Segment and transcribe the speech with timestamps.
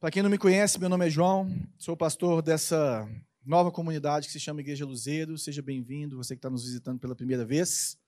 [0.00, 3.04] Para quem não me conhece, meu nome é João, sou pastor dessa
[3.44, 5.36] nova comunidade que se chama Igreja Luzeiro.
[5.36, 7.98] Seja bem-vindo, você que está nos visitando pela primeira vez.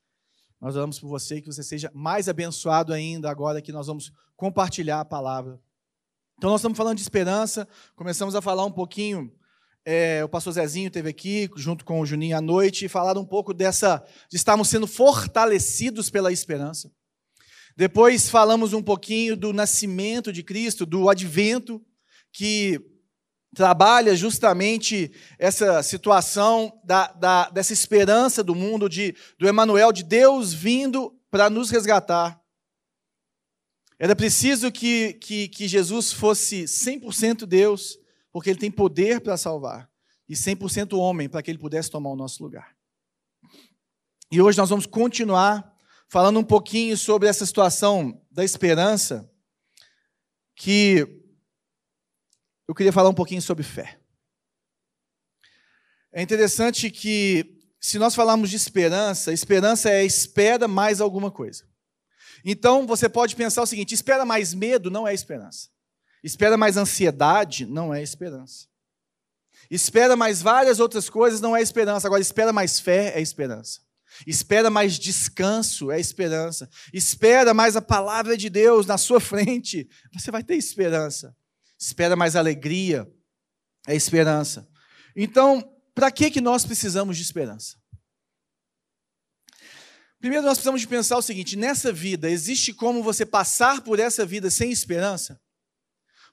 [0.61, 5.01] Nós oramos por você que você seja mais abençoado ainda agora que nós vamos compartilhar
[5.01, 5.61] a palavra.
[6.39, 7.67] Então, nós estamos falando de esperança,
[7.97, 9.29] começamos a falar um pouquinho.
[9.85, 13.27] É, o pastor Zezinho teve aqui, junto com o Juninho à noite, e falaram um
[13.27, 14.01] pouco dessa,
[14.31, 16.89] de estarmos sendo fortalecidos pela esperança.
[17.81, 21.83] Depois falamos um pouquinho do nascimento de Cristo, do advento,
[22.31, 22.79] que
[23.55, 30.53] trabalha justamente essa situação da, da, dessa esperança do mundo, de, do Emanuel, de Deus
[30.53, 32.39] vindo para nos resgatar.
[33.99, 37.99] Era preciso que, que, que Jesus fosse 100% Deus,
[38.31, 39.89] porque ele tem poder para salvar,
[40.29, 42.77] e 100% homem, para que ele pudesse tomar o nosso lugar.
[44.31, 45.70] E hoje nós vamos continuar
[46.11, 49.31] falando um pouquinho sobre essa situação da esperança,
[50.57, 51.07] que
[52.67, 54.01] eu queria falar um pouquinho sobre fé.
[56.13, 61.65] É interessante que, se nós falarmos de esperança, esperança é espera mais alguma coisa.
[62.45, 65.69] Então, você pode pensar o seguinte: espera mais medo não é esperança.
[66.25, 68.67] Espera mais ansiedade não é esperança.
[69.71, 72.09] Espera mais várias outras coisas não é esperança.
[72.09, 73.81] Agora, espera mais fé é esperança.
[74.27, 76.69] Espera mais descanso, é esperança.
[76.93, 81.37] Espera mais a palavra de Deus na sua frente, você vai ter esperança.
[81.79, 83.11] Espera mais alegria,
[83.87, 84.69] é esperança.
[85.17, 85.63] Então,
[85.95, 87.79] para que, que nós precisamos de esperança?
[90.21, 94.27] Primeiro, nós precisamos de pensar o seguinte: nessa vida, existe como você passar por essa
[94.27, 95.41] vida sem esperança?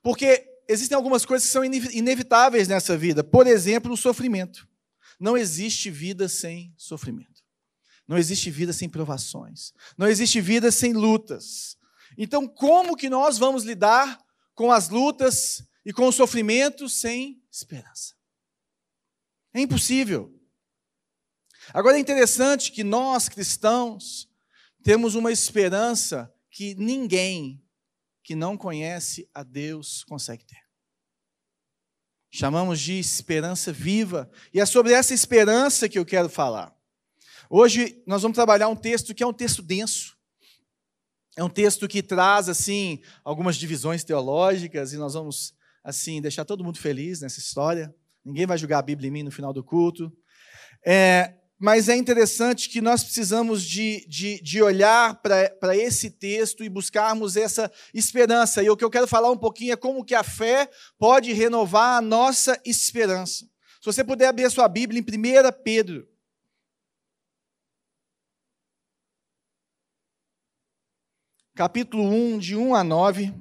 [0.03, 3.23] Porque existem algumas coisas que são inevitáveis nessa vida.
[3.23, 4.67] Por exemplo, o sofrimento.
[5.20, 7.36] Não existe vida sem sofrimento.
[8.08, 9.73] Não existe vida sem provações.
[9.97, 11.77] Não existe vida sem lutas.
[12.17, 14.17] Então, como que nós vamos lidar
[14.55, 18.16] com as lutas e com o sofrimento sem esperança?
[19.53, 20.33] É impossível.
[21.73, 24.30] Agora é interessante que nós cristãos
[24.83, 27.61] temos uma esperança que ninguém
[28.23, 30.67] que não conhece a Deus consegue ter.
[32.30, 36.77] Chamamos de esperança viva, e é sobre essa esperança que eu quero falar.
[37.49, 40.17] Hoje nós vamos trabalhar um texto que é um texto denso.
[41.37, 45.53] É um texto que traz assim algumas divisões teológicas e nós vamos
[45.83, 47.93] assim deixar todo mundo feliz nessa história.
[48.25, 50.11] Ninguém vai julgar a Bíblia em mim no final do culto.
[50.86, 56.69] É, mas é interessante que nós precisamos de, de, de olhar para esse texto e
[56.69, 58.61] buscarmos essa esperança.
[58.61, 60.69] E o que eu quero falar um pouquinho é como que a fé
[60.99, 63.45] pode renovar a nossa esperança.
[63.80, 66.05] Se você puder abrir a sua Bíblia em 1 Pedro,
[71.57, 73.33] capítulo 1, de 1 a 9.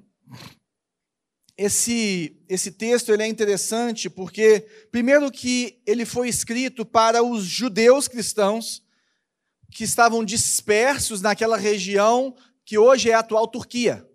[1.54, 8.08] Esse, esse texto ele é interessante porque, primeiro, que ele foi escrito para os judeus
[8.08, 8.82] cristãos
[9.70, 12.34] que estavam dispersos naquela região
[12.64, 14.08] que hoje é a atual Turquia.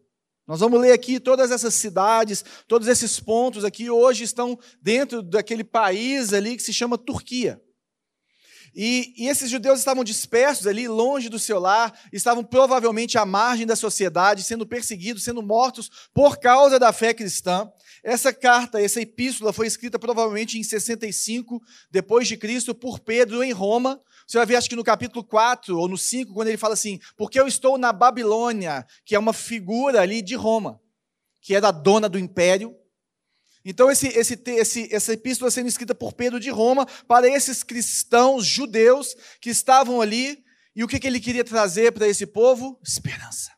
[0.48, 5.64] Nós vamos ler aqui todas essas cidades, todos esses pontos aqui, hoje estão dentro daquele
[5.64, 7.62] país ali que se chama Turquia.
[8.74, 13.66] E, e, esses judeus estavam dispersos ali, longe do seu lar, estavam provavelmente à margem
[13.66, 17.70] da sociedade, sendo perseguidos, sendo mortos por causa da fé cristã.
[18.02, 23.52] Essa carta, essa epístola foi escrita provavelmente em 65 depois de Cristo por Pedro em
[23.52, 24.02] Roma.
[24.26, 27.00] Você vai ver acho que no capítulo 4 ou no 5 quando ele fala assim:
[27.18, 30.80] "Porque eu estou na Babilônia", que é uma figura ali de Roma,
[31.42, 32.76] que era a dona do império
[33.64, 38.46] então, esse, esse, esse, essa epístola sendo escrita por Pedro de Roma para esses cristãos
[38.46, 40.44] judeus que estavam ali.
[40.76, 42.80] E o que, que ele queria trazer para esse povo?
[42.84, 43.52] Esperança.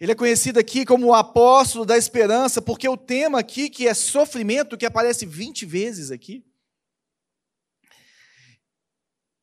[0.00, 3.94] Ele é conhecido aqui como o apóstolo da esperança, porque o tema aqui, que é
[3.94, 6.44] sofrimento, que aparece 20 vezes aqui,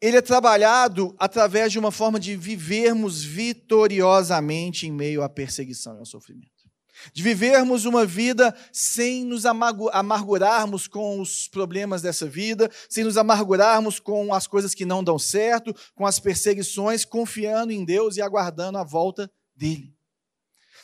[0.01, 5.99] ele é trabalhado através de uma forma de vivermos vitoriosamente em meio à perseguição e
[5.99, 6.60] ao sofrimento
[7.13, 13.99] de vivermos uma vida sem nos amargurarmos com os problemas dessa vida, sem nos amargurarmos
[13.99, 18.77] com as coisas que não dão certo, com as perseguições, confiando em Deus e aguardando
[18.77, 19.93] a volta dele.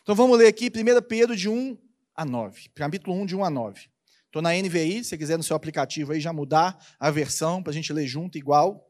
[0.02, 1.78] Então vamos ler aqui 1 Pedro de 1
[2.16, 3.82] a 9, capítulo 1 de 1 a 9.
[4.26, 7.74] Estou na NVI, se quiser no seu aplicativo aí já mudar a versão para a
[7.74, 8.88] gente ler junto igual.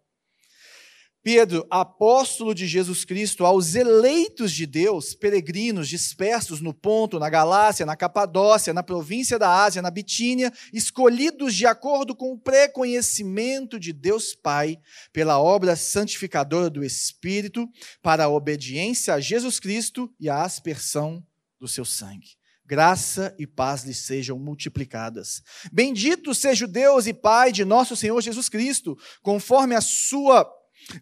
[1.28, 7.86] Pedro, apóstolo de Jesus Cristo, aos eleitos de Deus, peregrinos dispersos no Ponto, na Galácia,
[7.86, 13.92] na Capadócia, na província da Ásia, na Bitínia, escolhidos de acordo com o preconhecimento de
[13.92, 14.80] Deus Pai,
[15.12, 17.68] pela obra santificadora do Espírito,
[18.02, 21.22] para a obediência a Jesus Cristo e a aspersão
[21.60, 22.38] do seu sangue.
[22.66, 25.42] Graça e paz lhes sejam multiplicadas.
[25.74, 30.46] Bendito seja o Deus e Pai de nosso Senhor Jesus Cristo, conforme a sua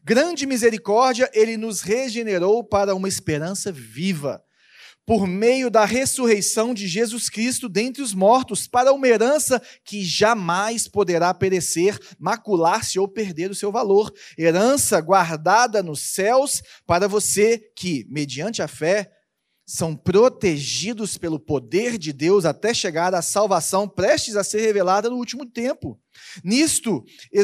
[0.04, 4.44] grande misericórdia, ele nos regenerou para uma esperança viva,
[5.06, 10.88] por meio da ressurreição de Jesus Cristo dentre os mortos, para uma herança que jamais
[10.88, 14.12] poderá perecer, macular-se ou perder o seu valor.
[14.38, 19.15] Herança guardada nos céus para você que, mediante a fé,
[19.66, 25.16] são protegidos pelo poder de Deus até chegar à salvação prestes a ser revelada no
[25.16, 26.00] último tempo.
[26.44, 27.04] Nisto,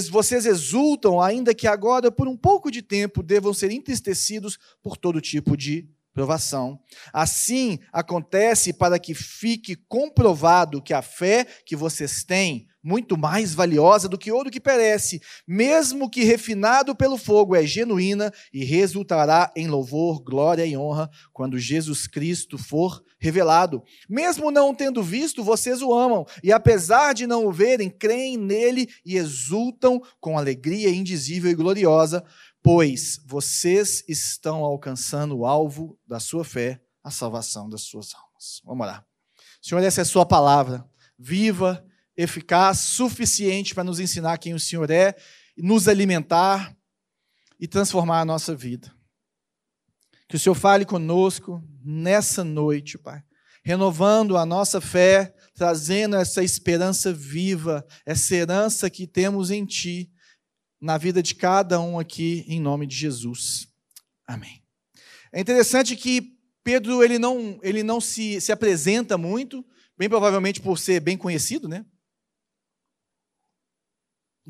[0.09, 5.19] vocês exultam, ainda que agora, por um pouco de tempo, devam ser entristecidos por todo
[5.19, 6.79] tipo de provação.
[7.11, 14.09] Assim acontece para que fique comprovado que a fé que vocês têm muito mais valiosa
[14.09, 19.67] do que ouro que perece, mesmo que refinado pelo fogo, é genuína e resultará em
[19.67, 23.83] louvor, glória e honra quando Jesus Cristo for revelado.
[24.09, 28.89] Mesmo não tendo visto, vocês o amam, e apesar de não o verem, creem nele
[29.05, 32.23] e exultam com alegria indizível e gloriosa,
[32.63, 38.61] pois vocês estão alcançando o alvo da sua fé, a salvação das suas almas.
[38.65, 39.05] Vamos lá.
[39.61, 40.83] Senhor, essa é a sua palavra,
[41.17, 41.85] viva
[42.15, 45.15] eficaz, suficiente para nos ensinar quem o Senhor é,
[45.57, 46.75] nos alimentar
[47.59, 48.91] e transformar a nossa vida.
[50.27, 53.21] Que o Senhor fale conosco nessa noite, Pai,
[53.63, 60.11] renovando a nossa fé, trazendo essa esperança viva, essa herança que temos em Ti,
[60.79, 63.67] na vida de cada um aqui, em nome de Jesus.
[64.25, 64.63] Amém.
[65.31, 69.65] É interessante que Pedro ele não, ele não se, se apresenta muito,
[69.97, 71.85] bem provavelmente por ser bem conhecido, né?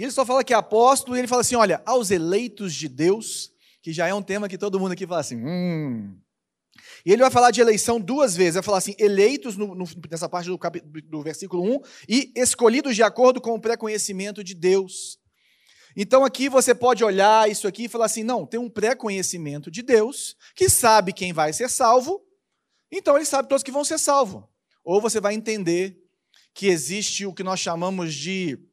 [0.01, 2.87] E ele só fala que é apóstolo, e ele fala assim: olha, aos eleitos de
[2.87, 3.51] Deus,
[3.83, 6.19] que já é um tema que todo mundo aqui fala assim, hum.
[7.05, 10.27] E ele vai falar de eleição duas vezes, vai falar assim, eleitos no, no, nessa
[10.27, 15.19] parte do, cap, do versículo 1, e escolhidos de acordo com o pré-conhecimento de Deus.
[15.95, 19.83] Então aqui você pode olhar isso aqui e falar assim: não, tem um pré-conhecimento de
[19.83, 22.19] Deus, que sabe quem vai ser salvo,
[22.91, 24.43] então ele sabe todos que vão ser salvos.
[24.83, 25.95] Ou você vai entender
[26.55, 28.70] que existe o que nós chamamos de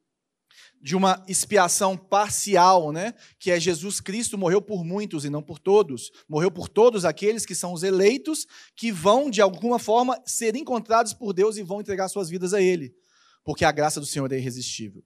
[0.81, 3.15] de uma expiação parcial, né?
[3.39, 6.11] Que é Jesus Cristo morreu por muitos e não por todos.
[6.29, 8.47] Morreu por todos aqueles que são os eleitos,
[8.77, 12.61] que vão de alguma forma ser encontrados por Deus e vão entregar suas vidas a
[12.61, 12.95] ele,
[13.45, 15.03] porque a graça do Senhor é irresistível.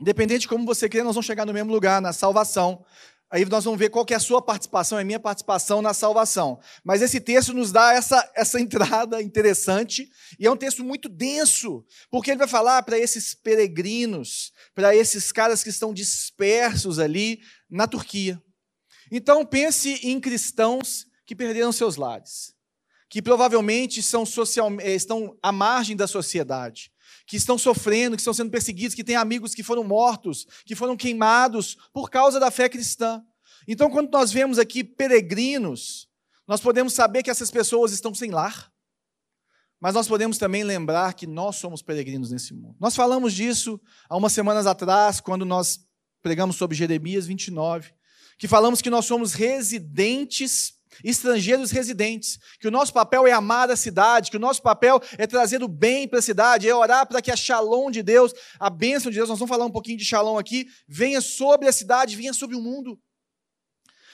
[0.00, 2.84] Independente de como você crê, nós vamos chegar no mesmo lugar, na salvação.
[3.30, 5.94] Aí nós vamos ver qual que é a sua participação, é a minha participação na
[5.94, 6.58] salvação.
[6.82, 11.84] Mas esse texto nos dá essa, essa entrada interessante, e é um texto muito denso,
[12.10, 17.40] porque ele vai falar para esses peregrinos, para esses caras que estão dispersos ali
[17.70, 18.42] na Turquia.
[19.12, 22.52] Então pense em cristãos que perderam seus lares,
[23.08, 26.90] que provavelmente são social, eh, estão à margem da sociedade,
[27.30, 30.96] que estão sofrendo, que estão sendo perseguidos, que têm amigos que foram mortos, que foram
[30.96, 33.24] queimados por causa da fé cristã.
[33.68, 36.08] Então, quando nós vemos aqui peregrinos,
[36.44, 38.68] nós podemos saber que essas pessoas estão sem lar,
[39.80, 42.74] mas nós podemos também lembrar que nós somos peregrinos nesse mundo.
[42.80, 45.86] Nós falamos disso há umas semanas atrás, quando nós
[46.20, 47.92] pregamos sobre Jeremias 29,
[48.40, 53.76] que falamos que nós somos residentes estrangeiros residentes, que o nosso papel é amar a
[53.76, 57.22] cidade, que o nosso papel é trazer o bem para a cidade, é orar para
[57.22, 60.04] que a shalom de Deus, a bênção de Deus, nós vamos falar um pouquinho de
[60.04, 63.00] shalom aqui, venha sobre a cidade, venha sobre o mundo.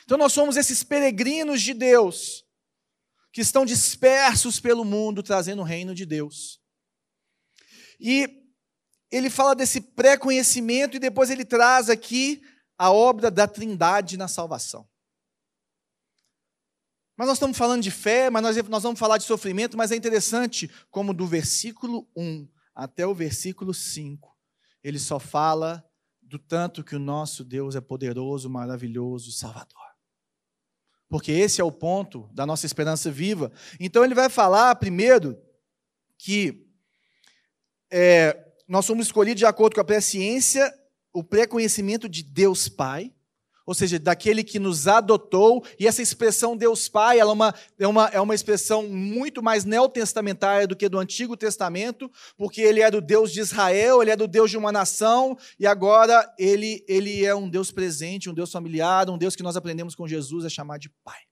[0.05, 2.45] Então nós somos esses peregrinos de Deus,
[3.33, 6.61] que estão dispersos pelo mundo, trazendo o reino de Deus.
[7.99, 8.43] E
[9.11, 12.43] ele fala desse pré-conhecimento e depois ele traz aqui
[12.79, 14.89] a obra da trindade na salvação.
[17.17, 19.97] Mas nós estamos falando de fé, mas nós, nós vamos falar de sofrimento, mas é
[19.97, 24.37] interessante como do versículo 1 até o versículo 5,
[24.85, 25.83] ele só fala
[26.21, 29.87] do tanto que o nosso Deus é poderoso, maravilhoso, salvador.
[31.09, 33.51] Porque esse é o ponto da nossa esperança viva.
[33.81, 35.41] Então ele vai falar primeiro
[36.19, 36.67] que
[37.91, 38.37] é,
[38.69, 40.71] nós somos escolhidos de acordo com a presciência,
[41.15, 43.16] o pré-conhecimento de Deus Pai
[43.67, 47.87] ou seja, daquele que nos adotou, e essa expressão Deus Pai ela é, uma, é,
[47.87, 52.91] uma, é uma expressão muito mais neotestamentária do que do Antigo Testamento, porque ele é
[52.91, 57.25] do Deus de Israel, ele é do Deus de uma nação, e agora ele, ele
[57.25, 60.49] é um Deus presente, um Deus familiar, um Deus que nós aprendemos com Jesus a
[60.49, 61.26] chamar de Pai.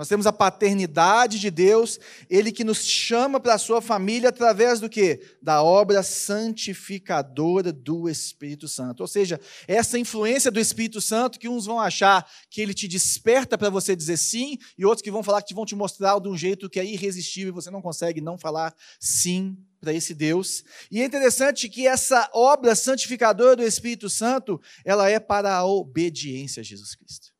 [0.00, 4.80] Nós temos a paternidade de Deus, ele que nos chama para a sua família através
[4.80, 5.20] do quê?
[5.42, 9.00] Da obra santificadora do Espírito Santo.
[9.02, 9.38] Ou seja,
[9.68, 13.94] essa influência do Espírito Santo que uns vão achar que ele te desperta para você
[13.94, 16.80] dizer sim, e outros que vão falar que vão te mostrar de um jeito que
[16.80, 20.64] é irresistível, você não consegue não falar sim para esse Deus.
[20.90, 26.62] E é interessante que essa obra santificadora do Espírito Santo, ela é para a obediência
[26.62, 27.38] a Jesus Cristo.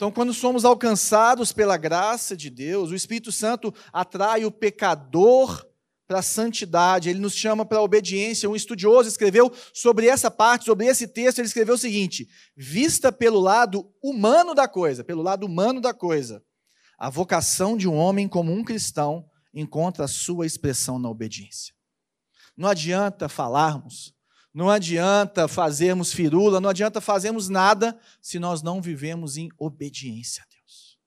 [0.00, 5.62] Então, quando somos alcançados pela graça de Deus, o Espírito Santo atrai o pecador
[6.08, 8.48] para a santidade, ele nos chama para a obediência.
[8.48, 12.26] Um estudioso escreveu sobre essa parte, sobre esse texto, ele escreveu o seguinte:
[12.56, 16.42] vista pelo lado humano da coisa, pelo lado humano da coisa,
[16.98, 21.74] a vocação de um homem como um cristão encontra a sua expressão na obediência.
[22.56, 24.14] Não adianta falarmos,
[24.52, 30.46] não adianta fazermos firula, não adianta fazermos nada se nós não vivemos em obediência a
[30.46, 30.98] Deus.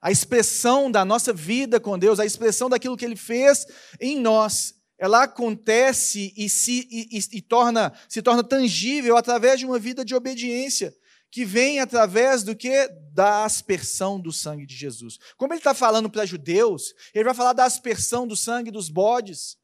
[0.00, 3.66] A expressão da nossa vida com Deus, a expressão daquilo que Ele fez
[4.00, 9.66] em nós, ela acontece e se, e, e, e torna, se torna tangível através de
[9.66, 10.96] uma vida de obediência,
[11.30, 12.88] que vem através do que?
[13.12, 15.18] Da aspersão do sangue de Jesus.
[15.36, 19.57] Como ele está falando para judeus, ele vai falar da aspersão do sangue dos bodes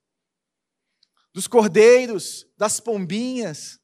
[1.35, 3.81] dos cordeiros, das pombinhas,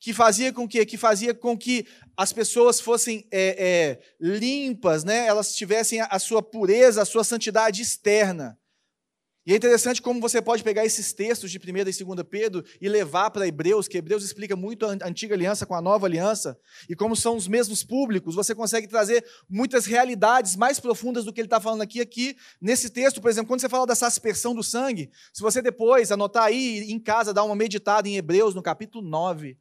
[0.00, 1.86] que fazia com que, que fazia com que
[2.16, 5.26] as pessoas fossem é, é, limpas, né?
[5.26, 8.58] elas tivessem a, a sua pureza, a sua santidade externa.
[9.48, 12.86] E é interessante como você pode pegar esses textos de 1 e 2 Pedro e
[12.86, 16.94] levar para Hebreus, que Hebreus explica muito a antiga aliança com a nova aliança, e
[16.94, 21.46] como são os mesmos públicos, você consegue trazer muitas realidades mais profundas do que ele
[21.46, 21.98] está falando aqui.
[21.98, 26.12] Aqui, nesse texto, por exemplo, quando você fala dessa aspersão do sangue, se você depois
[26.12, 29.56] anotar aí em casa, dar uma meditada em Hebreus, no capítulo 9,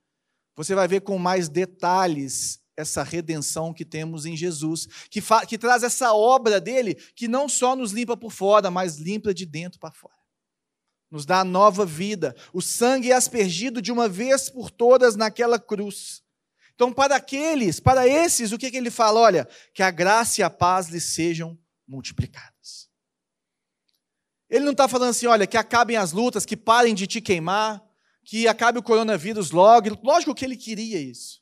[0.53, 5.81] você vai ver com mais detalhes essa redenção que temos em Jesus, que, que traz
[5.81, 9.91] essa obra dele, que não só nos limpa por fora, mas limpa de dentro para
[9.91, 10.15] fora.
[11.09, 12.35] Nos dá nova vida.
[12.53, 16.21] O sangue é aspergido de uma vez por todas naquela cruz.
[16.75, 19.19] Então, para aqueles, para esses, o que, que ele fala?
[19.21, 21.57] Olha, que a graça e a paz lhes sejam
[21.87, 22.87] multiplicadas.
[24.47, 27.83] Ele não está falando assim, olha, que acabem as lutas, que parem de te queimar,
[28.23, 29.97] que acabe o coronavírus logo.
[30.03, 31.41] Lógico que ele queria isso.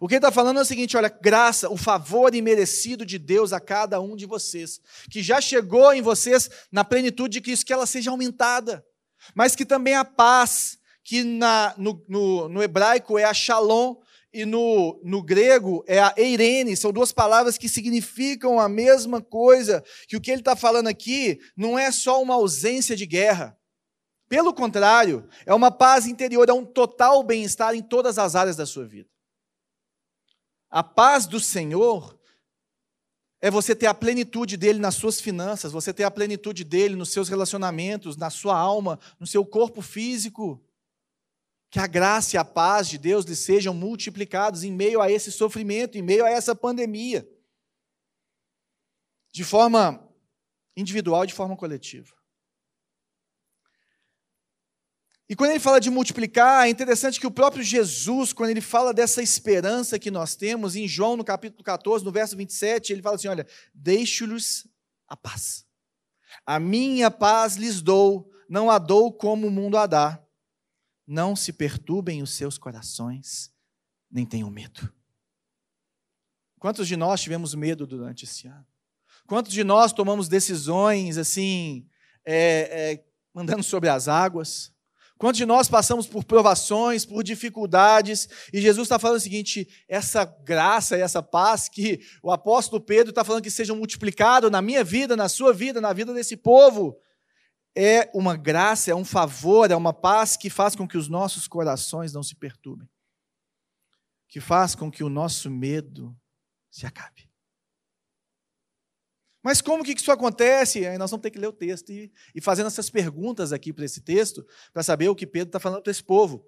[0.00, 3.52] O que ele está falando é o seguinte: olha, graça, o favor imerecido de Deus
[3.52, 4.80] a cada um de vocês,
[5.10, 8.82] que já chegou em vocês na plenitude de Cristo, que ela seja aumentada,
[9.34, 13.96] mas que também a paz, que na, no, no, no hebraico é a shalom,
[14.32, 19.84] e no, no grego é a eirene, são duas palavras que significam a mesma coisa,
[20.08, 23.54] que o que ele está falando aqui não é só uma ausência de guerra.
[24.28, 28.64] Pelo contrário, é uma paz interior, é um total bem-estar em todas as áreas da
[28.64, 29.10] sua vida.
[30.70, 32.16] A paz do Senhor
[33.40, 37.10] é você ter a plenitude dele nas suas finanças, você ter a plenitude dele nos
[37.10, 40.62] seus relacionamentos, na sua alma, no seu corpo físico.
[41.70, 45.32] Que a graça e a paz de Deus lhe sejam multiplicados em meio a esse
[45.32, 47.28] sofrimento, em meio a essa pandemia.
[49.32, 50.06] De forma
[50.76, 52.19] individual e de forma coletiva.
[55.30, 58.92] E quando ele fala de multiplicar, é interessante que o próprio Jesus, quando ele fala
[58.92, 63.14] dessa esperança que nós temos, em João, no capítulo 14, no verso 27, ele fala
[63.14, 64.66] assim: Olha, deixo-lhes
[65.06, 65.64] a paz.
[66.44, 70.20] A minha paz lhes dou, não a dou como o mundo a dá.
[71.06, 73.52] Não se perturbem os seus corações,
[74.10, 74.92] nem tenham medo.
[76.58, 78.66] Quantos de nós tivemos medo durante esse ano?
[79.28, 81.86] Quantos de nós tomamos decisões assim,
[82.24, 84.72] é, é, andando sobre as águas?
[85.20, 90.24] Quantos de nós passamos por provações, por dificuldades, e Jesus está falando o seguinte: essa
[90.24, 94.82] graça e essa paz que o apóstolo Pedro está falando que sejam multiplicados na minha
[94.82, 96.98] vida, na sua vida, na vida desse povo,
[97.76, 101.46] é uma graça, é um favor, é uma paz que faz com que os nossos
[101.46, 102.88] corações não se perturbem,
[104.26, 106.16] que faz com que o nosso medo
[106.70, 107.29] se acabe.
[109.42, 110.86] Mas como que isso acontece?
[110.86, 113.84] Aí nós vamos ter que ler o texto e, e fazendo essas perguntas aqui para
[113.84, 116.44] esse texto, para saber o que Pedro está falando para esse povo.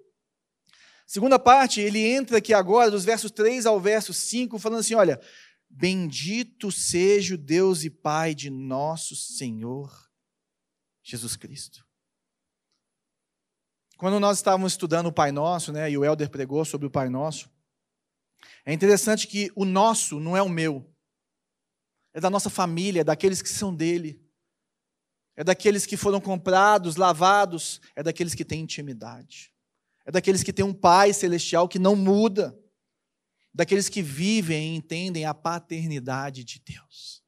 [1.05, 5.19] Segunda parte, ele entra aqui agora, dos versos 3 ao verso 5, falando assim: olha,
[5.69, 9.91] bendito seja o Deus e Pai de nosso Senhor
[11.01, 11.85] Jesus Cristo.
[13.97, 17.09] Quando nós estávamos estudando o Pai Nosso, né, e o Helder pregou sobre o Pai
[17.09, 17.49] Nosso,
[18.65, 20.92] é interessante que o nosso não é o meu
[22.13, 24.21] é da nossa família, é daqueles que são dele,
[25.35, 29.51] é daqueles que foram comprados, lavados, é daqueles que têm intimidade,
[30.05, 32.57] é daqueles que têm um Pai celestial que não muda.
[33.53, 37.21] daqueles que vivem e entendem a paternidade de Deus.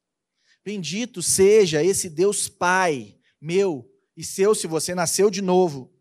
[0.64, 5.92] Bendito seja esse Deus Pai, meu e seu, se você nasceu de novo.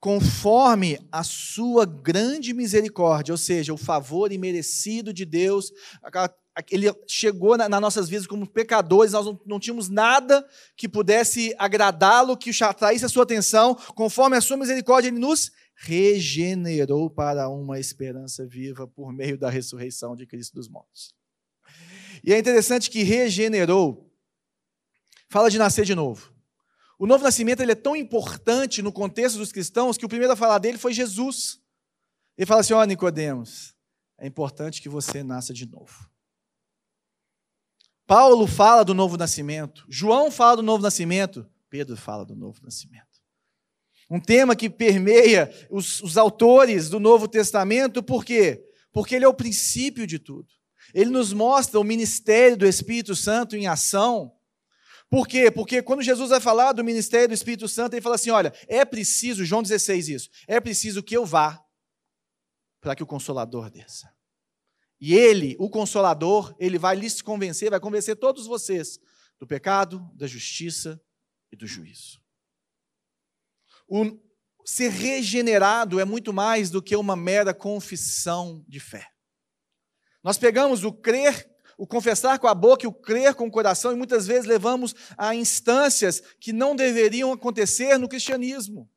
[0.00, 5.72] Conforme a sua grande misericórdia, ou seja, o favor imerecido de Deus,
[6.70, 10.46] ele chegou nas nossas vidas como pecadores, nós não, não tínhamos nada
[10.76, 17.10] que pudesse agradá-lo, que atraísse a sua atenção, conforme a sua misericórdia, ele nos regenerou
[17.10, 21.14] para uma esperança viva por meio da ressurreição de Cristo dos mortos.
[22.24, 24.10] E é interessante que regenerou
[25.28, 26.32] fala de nascer de novo.
[26.98, 30.36] O novo nascimento ele é tão importante no contexto dos cristãos que o primeiro a
[30.36, 31.60] falar dele foi Jesus.
[32.38, 33.74] Ele fala assim: Ó, oh, Nicodemos,
[34.18, 36.08] é importante que você nasça de novo.
[38.06, 43.06] Paulo fala do novo nascimento, João fala do novo nascimento, Pedro fala do novo nascimento.
[44.08, 48.64] Um tema que permeia os, os autores do Novo Testamento, por quê?
[48.92, 50.46] Porque ele é o princípio de tudo.
[50.94, 54.32] Ele nos mostra o ministério do Espírito Santo em ação.
[55.10, 55.50] Por quê?
[55.50, 58.84] Porque quando Jesus vai falar do ministério do Espírito Santo, ele fala assim: olha, é
[58.84, 61.60] preciso, João 16, isso, é preciso que eu vá
[62.80, 64.15] para que o Consolador desça.
[65.00, 68.98] E ele, o Consolador, ele vai lhes convencer, vai convencer todos vocês
[69.38, 71.00] do pecado, da justiça
[71.52, 72.20] e do juízo.
[73.86, 74.18] O
[74.64, 79.06] ser regenerado é muito mais do que uma mera confissão de fé.
[80.24, 81.48] Nós pegamos o crer,
[81.78, 84.94] o confessar com a boca e o crer com o coração, e muitas vezes levamos
[85.16, 88.90] a instâncias que não deveriam acontecer no cristianismo.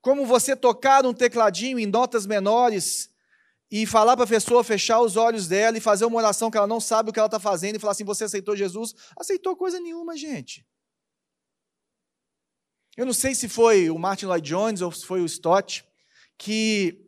[0.00, 3.10] Como você tocar um tecladinho em notas menores
[3.70, 6.66] e falar para a pessoa fechar os olhos dela e fazer uma oração que ela
[6.66, 8.94] não sabe o que ela está fazendo e falar assim: Você aceitou Jesus?
[9.16, 10.64] Aceitou coisa nenhuma, gente.
[12.96, 15.84] Eu não sei se foi o Martin Lloyd Jones ou se foi o Stott,
[16.38, 17.04] que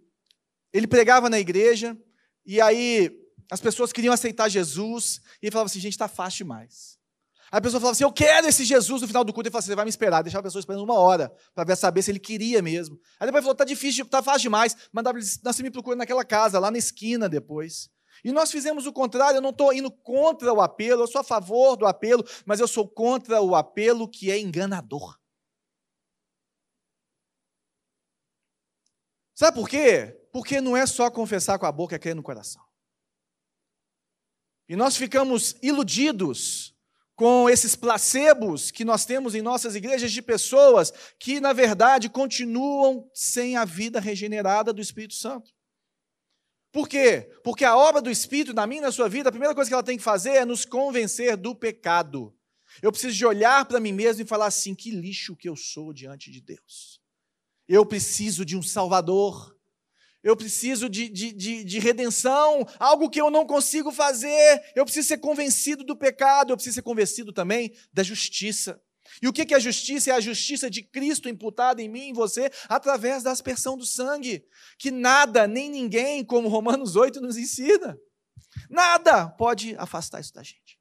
[0.73, 1.97] ele pregava na igreja
[2.45, 3.11] e aí
[3.51, 6.98] as pessoas queriam aceitar Jesus e ele falava assim: gente, está fácil demais.
[7.51, 9.49] A pessoa falava assim: eu quero esse Jesus no final do culto.
[9.49, 10.23] Ele falava assim: você vai me esperar.
[10.23, 12.99] Deixava a pessoa esperando uma hora para saber se ele queria mesmo.
[13.19, 14.77] Aí depois falou: está difícil, está fácil demais.
[14.93, 17.91] Mandava ele, você me procura naquela casa, lá na esquina depois.
[18.25, 21.25] E nós fizemos o contrário, eu não estou indo contra o apelo, eu sou a
[21.25, 25.17] favor do apelo, mas eu sou contra o apelo que é enganador.
[29.35, 30.21] Sabe por quê?
[30.33, 32.63] Porque não é só confessar com a boca, é crer no coração.
[34.69, 36.77] E nós ficamos iludidos
[37.19, 43.11] com esses placebos que nós temos em nossas igrejas de pessoas que, na verdade, continuam
[43.13, 45.51] sem a vida regenerada do Espírito Santo.
[46.71, 47.29] Por quê?
[47.43, 49.75] Porque a obra do Espírito na minha e na sua vida, a primeira coisa que
[49.75, 52.33] ela tem que fazer é nos convencer do pecado.
[52.81, 55.93] Eu preciso de olhar para mim mesmo e falar assim: que lixo que eu sou
[55.93, 57.01] diante de Deus.
[57.67, 59.58] Eu preciso de um Salvador.
[60.23, 64.63] Eu preciso de, de, de, de, redenção, algo que eu não consigo fazer.
[64.75, 68.81] Eu preciso ser convencido do pecado, eu preciso ser convencido também da justiça.
[69.23, 70.11] E o que é a justiça?
[70.11, 73.87] É a justiça de Cristo imputada em mim e em você através da aspersão do
[73.87, 74.45] sangue.
[74.79, 77.97] Que nada, nem ninguém, como Romanos 8 nos ensina,
[78.69, 80.79] nada pode afastar isso da gente.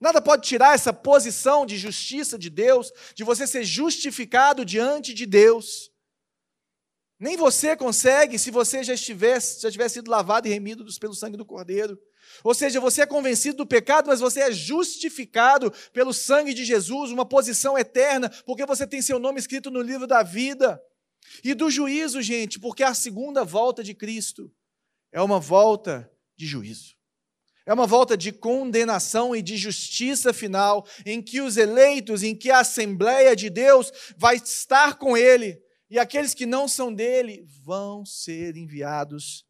[0.00, 5.24] Nada pode tirar essa posição de justiça de Deus, de você ser justificado diante de
[5.24, 5.91] Deus.
[7.22, 11.36] Nem você consegue se você já estivesse, já tivesse sido lavado e remido pelo sangue
[11.36, 11.96] do Cordeiro.
[12.42, 17.12] Ou seja, você é convencido do pecado, mas você é justificado pelo sangue de Jesus,
[17.12, 20.82] uma posição eterna, porque você tem seu nome escrito no livro da vida.
[21.44, 24.52] E do juízo, gente, porque a segunda volta de Cristo
[25.12, 26.96] é uma volta de juízo.
[27.64, 32.50] É uma volta de condenação e de justiça final, em que os eleitos, em que
[32.50, 38.04] a Assembleia de Deus vai estar com Ele, e aqueles que não são dele vão
[38.04, 39.46] ser enviados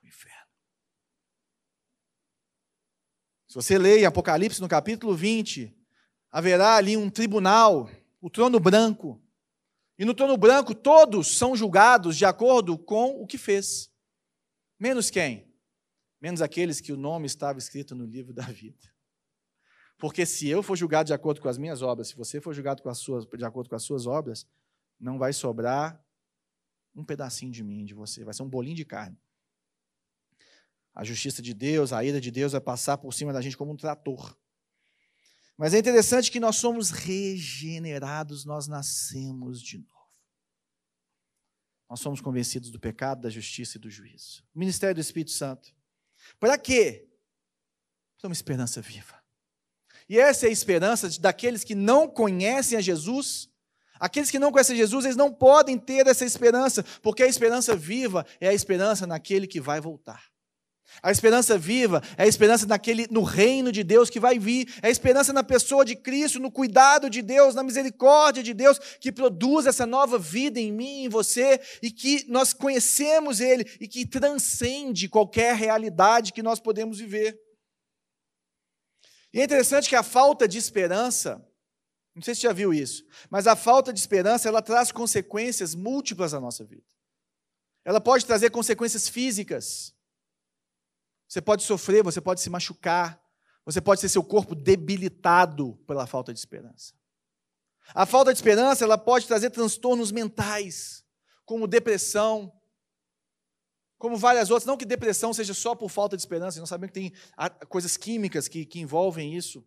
[0.00, 0.48] para o inferno.
[3.46, 5.76] Se você lê Apocalipse, no capítulo 20,
[6.30, 9.22] haverá ali um tribunal, o trono branco.
[9.98, 13.92] E no trono branco todos são julgados de acordo com o que fez.
[14.78, 15.54] Menos quem?
[16.24, 18.90] menos aqueles que o nome estava escrito no livro da vida.
[19.98, 22.82] Porque se eu for julgado de acordo com as minhas obras, se você for julgado
[22.82, 24.46] com as suas, de acordo com as suas obras,
[24.98, 26.02] não vai sobrar
[26.94, 29.18] um pedacinho de mim, de você, vai ser um bolinho de carne.
[30.94, 33.72] A justiça de Deus, a ira de Deus vai passar por cima da gente como
[33.72, 34.38] um trator.
[35.56, 39.90] Mas é interessante que nós somos regenerados, nós nascemos de novo.
[41.88, 44.44] Nós somos convencidos do pecado, da justiça e do juízo.
[44.54, 45.74] O ministério do Espírito Santo
[46.38, 47.08] para quê?
[48.18, 49.22] Para uma esperança viva.
[50.08, 53.50] E essa é a esperança daqueles que não conhecem a Jesus,
[54.00, 58.26] Aqueles que não conhecem Jesus, eles não podem ter essa esperança, porque a esperança viva
[58.40, 60.34] é a esperança naquele que vai voltar.
[61.02, 64.88] A esperança viva é a esperança naquele, no reino de Deus que vai vir, é
[64.88, 69.10] a esperança na pessoa de Cristo, no cuidado de Deus, na misericórdia de Deus, que
[69.10, 74.06] produz essa nova vida em mim em você, e que nós conhecemos Ele e que
[74.06, 77.38] transcende qualquer realidade que nós podemos viver.
[79.32, 81.44] E é interessante que a falta de esperança,
[82.14, 85.74] não sei se você já viu isso, mas a falta de esperança ela traz consequências
[85.74, 86.84] múltiplas à nossa vida.
[87.84, 89.92] Ela pode trazer consequências físicas.
[91.28, 93.20] Você pode sofrer, você pode se machucar,
[93.64, 96.94] você pode ter seu corpo debilitado pela falta de esperança.
[97.92, 101.04] A falta de esperança ela pode trazer transtornos mentais,
[101.44, 102.52] como depressão,
[103.98, 104.66] como várias outras.
[104.66, 107.12] Não que depressão seja só por falta de esperança, nós sabemos que tem
[107.68, 109.66] coisas químicas que, que envolvem isso.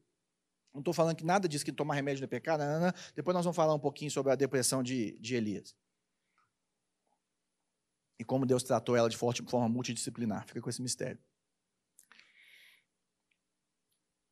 [0.74, 2.60] Não estou falando que nada disso que tomar remédio é pecado.
[2.60, 2.94] Não, não, não.
[3.16, 5.76] Depois nós vamos falar um pouquinho sobre a depressão de, de Elias.
[8.20, 10.46] E como Deus tratou ela de forma multidisciplinar.
[10.48, 11.20] Fica com esse mistério.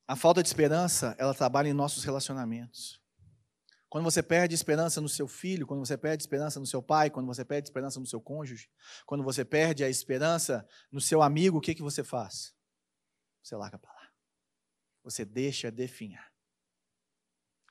[0.08, 3.02] A falta de esperança, ela trabalha em nossos relacionamentos.
[3.90, 7.26] Quando você perde esperança no seu filho, quando você perde esperança no seu pai, quando
[7.26, 8.70] você perde esperança no seu cônjuge,
[9.06, 12.54] quando você perde a esperança no seu amigo, o que, que você faz?
[13.42, 13.95] Você larga para lá.
[15.06, 16.30] Você deixa definhar.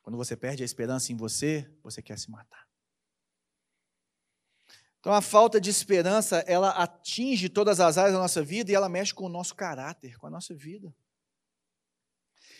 [0.03, 2.67] Quando você perde a esperança em você, você quer se matar.
[5.01, 8.89] Então a falta de esperança, ela atinge todas as áreas da nossa vida e ela
[8.89, 10.95] mexe com o nosso caráter, com a nossa vida.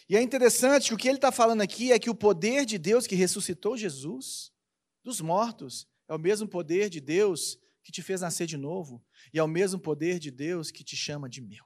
[0.09, 2.77] E é interessante que o que ele está falando aqui é que o poder de
[2.77, 4.53] Deus que ressuscitou Jesus
[5.03, 9.39] dos mortos é o mesmo poder de Deus que te fez nascer de novo, e
[9.39, 11.65] é o mesmo poder de Deus que te chama de meu,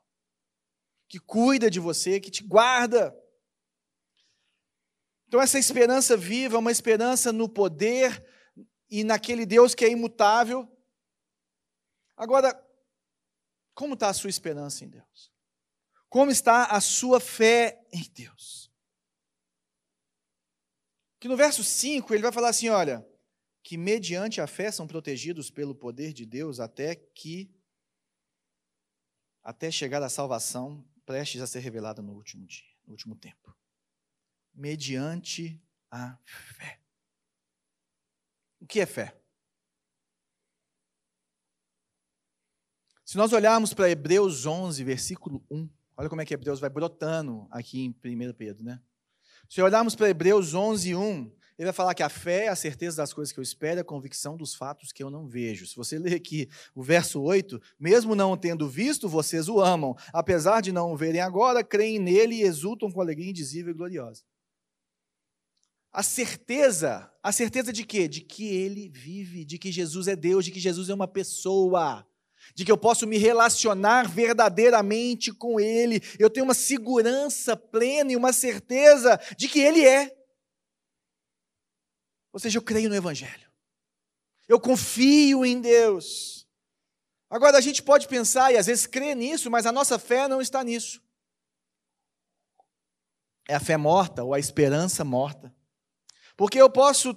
[1.08, 3.16] que cuida de você, que te guarda.
[5.26, 8.24] Então, essa esperança viva é uma esperança no poder
[8.90, 10.68] e naquele Deus que é imutável.
[12.16, 12.54] Agora,
[13.74, 15.32] como está a sua esperança em Deus?
[16.08, 18.72] Como está a sua fé em Deus?
[21.20, 23.06] Que no verso 5 ele vai falar assim: olha,
[23.62, 27.54] que mediante a fé são protegidos pelo poder de Deus até que
[29.42, 33.56] até chegar a salvação prestes a ser revelada no último dia, no último tempo.
[34.52, 35.58] Mediante
[35.90, 36.78] a fé.
[38.60, 39.18] O que é fé?
[43.06, 45.66] Se nós olharmos para Hebreus 11, versículo 1,
[45.96, 48.80] Olha como é que Hebreus vai brotando aqui em 1 Pedro, né?
[49.48, 52.98] Se olharmos para Hebreus 11, 1, ele vai falar que a fé é a certeza
[52.98, 55.66] das coisas que eu espero, a convicção dos fatos que eu não vejo.
[55.66, 59.96] Se você ler aqui o verso 8, mesmo não tendo visto, vocês o amam.
[60.12, 64.22] Apesar de não o verem agora, creem nele e exultam com alegria indizível e gloriosa.
[65.92, 68.06] A certeza, a certeza de quê?
[68.06, 72.06] De que ele vive, de que Jesus é Deus, de que Jesus é uma pessoa
[72.54, 76.00] de que eu posso me relacionar verdadeiramente com Ele.
[76.18, 80.17] Eu tenho uma segurança plena e uma certeza de que Ele é.
[82.32, 83.48] Ou seja, eu creio no Evangelho.
[84.48, 86.46] Eu confio em Deus.
[87.30, 90.40] Agora, a gente pode pensar e às vezes crer nisso, mas a nossa fé não
[90.40, 91.02] está nisso.
[93.46, 95.54] É a fé morta ou a esperança morta.
[96.36, 97.14] Porque eu posso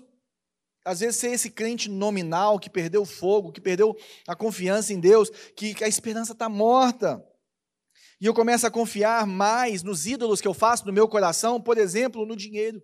[0.83, 3.95] às vezes ser esse crente nominal que perdeu o fogo, que perdeu
[4.27, 7.23] a confiança em Deus, que, que a esperança está morta.
[8.19, 11.77] E eu começo a confiar mais nos ídolos que eu faço no meu coração, por
[11.77, 12.81] exemplo, no dinheiro.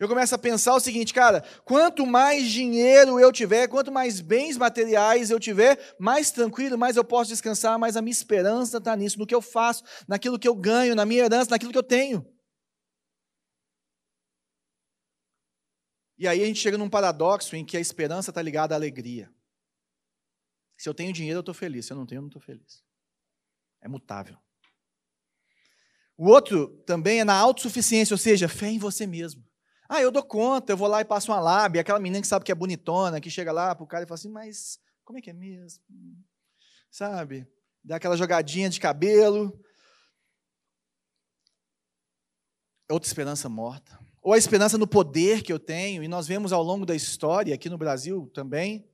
[0.00, 4.56] Eu começo a pensar o seguinte, cara, quanto mais dinheiro eu tiver, quanto mais bens
[4.56, 9.18] materiais eu tiver, mais tranquilo, mais eu posso descansar, mais a minha esperança está nisso,
[9.18, 12.26] no que eu faço, naquilo que eu ganho, na minha herança, naquilo que eu tenho.
[16.16, 19.30] E aí a gente chega num paradoxo em que a esperança está ligada à alegria.
[20.78, 21.84] Se eu tenho dinheiro, eu estou feliz.
[21.84, 22.82] Se eu não tenho, eu não estou feliz.
[23.82, 24.38] É mutável.
[26.16, 29.49] O outro também é na autossuficiência, ou seja, fé em você mesmo.
[29.92, 32.44] Ah, eu dou conta, eu vou lá e passo uma lábia, aquela menina que sabe
[32.44, 35.20] que é bonitona, que chega lá para o cara e fala assim, mas como é
[35.20, 35.82] que é mesmo?
[36.88, 37.44] Sabe?
[37.82, 39.52] Dá aquela jogadinha de cabelo.
[42.88, 46.62] Outra esperança morta ou a esperança no poder que eu tenho, e nós vemos ao
[46.62, 48.86] longo da história, aqui no Brasil também,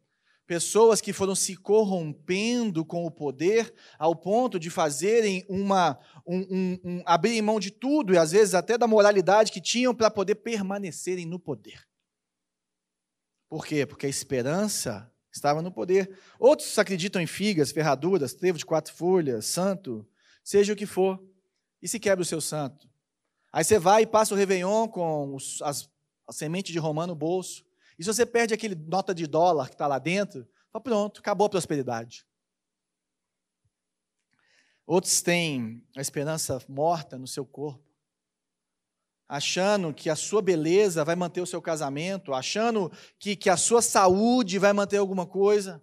[0.46, 5.98] pessoas que foram se corrompendo com o poder ao ponto de fazerem uma.
[6.26, 9.94] Um, um, um, abrirem mão de tudo e às vezes até da moralidade que tinham
[9.94, 11.86] para poder permanecerem no poder.
[13.48, 13.86] Por quê?
[13.86, 16.18] Porque a esperança estava no poder.
[16.38, 20.06] Outros acreditam em figas, ferraduras, trevo de quatro folhas, santo,
[20.42, 21.22] seja o que for,
[21.80, 22.88] e se quebra o seu santo.
[23.52, 25.88] Aí você vai e passa o Réveillon com os, as,
[26.26, 27.65] a semente de romã no bolso.
[27.98, 30.46] E se você perde aquele nota de dólar que está lá dentro,
[30.82, 32.26] pronto, acabou a prosperidade.
[34.86, 37.84] Outros têm a esperança morta no seu corpo,
[39.28, 43.82] achando que a sua beleza vai manter o seu casamento, achando que, que a sua
[43.82, 45.82] saúde vai manter alguma coisa.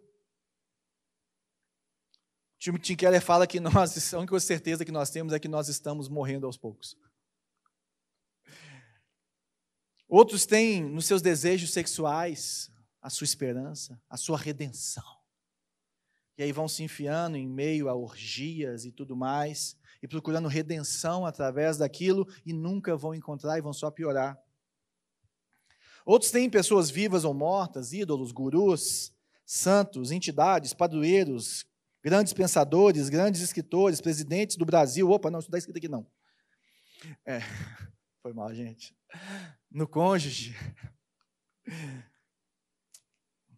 [2.57, 6.07] Tim Keller fala que nós, a única certeza que nós temos é que nós estamos
[6.07, 6.95] morrendo aos poucos.
[10.15, 12.71] Outros têm nos seus desejos sexuais
[13.01, 15.03] a sua esperança, a sua redenção.
[16.37, 21.25] E aí vão se enfiando em meio a orgias e tudo mais, e procurando redenção
[21.25, 24.39] através daquilo, e nunca vão encontrar e vão só piorar.
[26.05, 29.11] Outros têm pessoas vivas ou mortas, ídolos, gurus,
[29.43, 31.65] santos, entidades, padroeiros,
[32.03, 35.09] grandes pensadores, grandes escritores, presidentes do Brasil.
[35.09, 36.05] Opa, não, isso não está escrito aqui não.
[37.25, 37.39] É,
[38.23, 38.95] foi mal, gente
[39.73, 40.55] no cônjuge.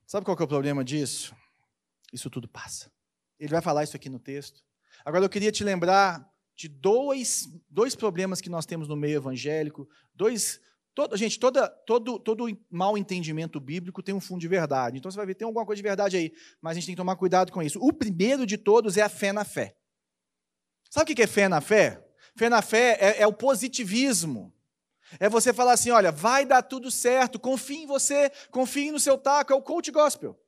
[0.08, 1.36] Sabe qual é o problema disso?
[2.14, 2.90] Isso tudo passa.
[3.38, 4.64] Ele vai falar isso aqui no texto.
[5.04, 6.26] Agora eu queria te lembrar
[6.56, 10.62] de dois, dois problemas que nós temos no meio evangélico, dois
[10.94, 14.98] Todo, gente, toda, todo, todo mal entendimento bíblico tem um fundo de verdade.
[14.98, 17.02] Então você vai ver, tem alguma coisa de verdade aí, mas a gente tem que
[17.02, 17.78] tomar cuidado com isso.
[17.82, 19.76] O primeiro de todos é a fé na fé.
[20.90, 22.02] Sabe o que é fé na fé?
[22.38, 24.55] Fé na fé é, é o positivismo.
[25.20, 29.18] É você falar assim: olha, vai dar tudo certo, confie em você, confie no seu
[29.18, 30.40] taco, é o coach gospel.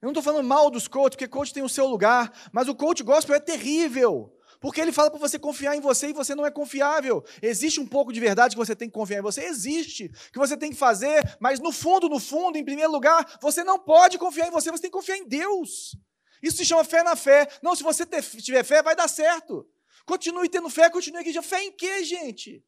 [0.00, 2.74] Eu não estou falando mal dos coaches, porque coach tem o seu lugar, mas o
[2.74, 4.34] coach gospel é terrível.
[4.58, 7.24] Porque ele fala para você confiar em você e você não é confiável.
[7.40, 9.44] Existe um pouco de verdade que você tem que confiar em você?
[9.44, 10.10] Existe.
[10.30, 13.78] Que você tem que fazer, mas no fundo, no fundo, em primeiro lugar, você não
[13.78, 15.96] pode confiar em você, você tem que confiar em Deus.
[16.42, 17.48] Isso se chama fé na fé.
[17.62, 19.66] Não, se você tiver fé, vai dar certo.
[20.04, 21.42] Continue tendo fé, continue aqui.
[21.42, 22.62] Fé em quê, gente?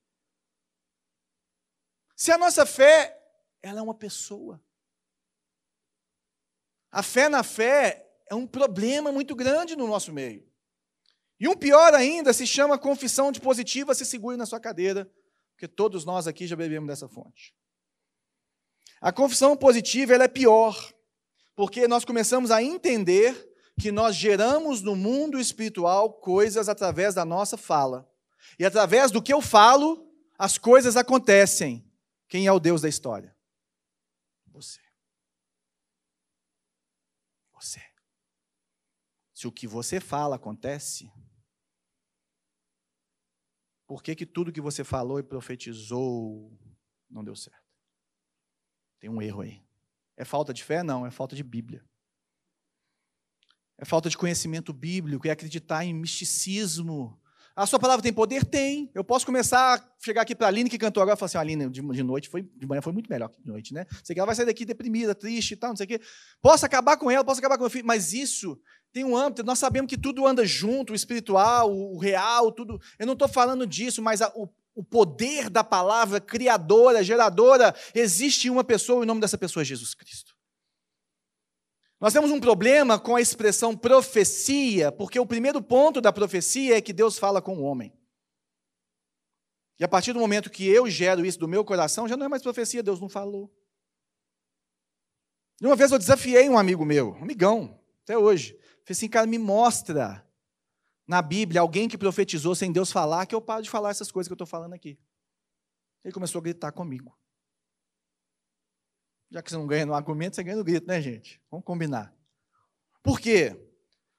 [2.22, 3.20] Se a nossa fé,
[3.60, 4.62] ela é uma pessoa.
[6.88, 10.48] A fé na fé é um problema muito grande no nosso meio.
[11.40, 15.10] E um pior ainda se chama confissão de positiva, se segure na sua cadeira,
[15.50, 17.52] porque todos nós aqui já bebemos dessa fonte.
[19.00, 20.94] A confissão positiva ela é pior,
[21.56, 27.56] porque nós começamos a entender que nós geramos no mundo espiritual coisas através da nossa
[27.56, 28.08] fala.
[28.60, 30.08] E através do que eu falo,
[30.38, 31.84] as coisas acontecem.
[32.32, 33.36] Quem é o Deus da história?
[34.46, 34.80] Você.
[37.52, 37.82] Você.
[39.34, 41.12] Se o que você fala acontece,
[43.86, 46.58] por que, que tudo que você falou e profetizou
[47.10, 47.70] não deu certo?
[48.98, 49.62] Tem um erro aí.
[50.16, 50.82] É falta de fé?
[50.82, 51.86] Não, é falta de Bíblia.
[53.76, 57.21] É falta de conhecimento bíblico, é acreditar em misticismo,
[57.54, 58.44] a sua palavra tem poder?
[58.44, 58.90] Tem.
[58.94, 61.38] Eu posso começar a chegar aqui para a Aline, que cantou agora, e falar assim:
[61.38, 63.86] Aline, de, de, noite foi, de manhã foi muito melhor que de noite, né?
[64.02, 66.00] Sei que ela vai sair daqui deprimida, triste e tal, não sei o quê.
[66.40, 68.58] Posso acabar com ela, posso acabar com meu filho, mas isso
[68.92, 72.80] tem um âmbito, nós sabemos que tudo anda junto, o espiritual, o real, tudo.
[72.98, 78.50] Eu não estou falando disso, mas a, o, o poder da palavra criadora, geradora, existe
[78.50, 80.31] uma pessoa, e o nome dessa pessoa é Jesus Cristo.
[82.02, 86.80] Nós temos um problema com a expressão profecia, porque o primeiro ponto da profecia é
[86.80, 87.96] que Deus fala com o homem.
[89.78, 92.28] E a partir do momento que eu gero isso do meu coração, já não é
[92.28, 93.54] mais profecia, Deus não falou.
[95.60, 98.58] E uma vez eu desafiei um amigo meu, um amigão, até hoje.
[98.84, 100.28] Falei assim, cara, me mostra
[101.06, 104.26] na Bíblia alguém que profetizou sem Deus falar, que eu paro de falar essas coisas
[104.26, 104.98] que eu estou falando aqui.
[106.02, 107.16] Ele começou a gritar comigo.
[109.32, 111.40] Já que você não ganha no argumento, você ganha no grito, né, gente?
[111.50, 112.14] Vamos combinar.
[113.02, 113.56] Por quê?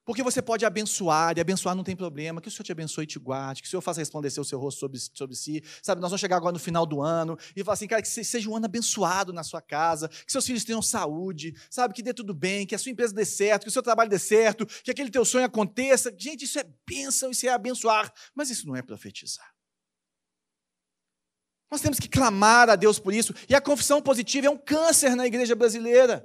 [0.03, 2.41] Porque você pode abençoar, e abençoar não tem problema.
[2.41, 4.59] Que o Senhor te abençoe e te guarde, que o Senhor faça resplandecer o seu
[4.59, 5.63] rosto sobre, sobre si.
[5.83, 8.49] Sabe, nós vamos chegar agora no final do ano e falar assim, cara, que seja
[8.49, 12.33] um ano abençoado na sua casa, que seus filhos tenham saúde, sabe, que dê tudo
[12.33, 15.11] bem, que a sua empresa dê certo, que o seu trabalho dê certo, que aquele
[15.11, 16.11] teu sonho aconteça.
[16.17, 18.11] Gente, isso é bênção, isso é abençoar.
[18.33, 19.53] Mas isso não é profetizar.
[21.73, 23.33] Nós temos que clamar a Deus por isso.
[23.49, 26.23] E a confissão positiva é um câncer na igreja brasileira.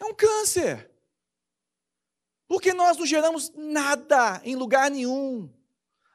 [0.00, 0.90] É um câncer.
[2.48, 5.48] Porque nós não geramos nada em lugar nenhum.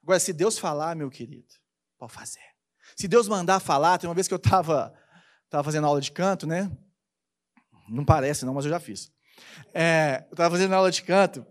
[0.04, 1.54] Agora, se Deus falar, meu querido,
[1.97, 2.43] pode fazer.
[2.97, 4.93] Se Deus mandar falar, tem uma vez que eu estava
[5.50, 6.69] tava fazendo aula de canto, né?
[7.88, 9.10] Não parece, não, mas eu já fiz.
[9.74, 11.45] É, eu estava fazendo aula de canto.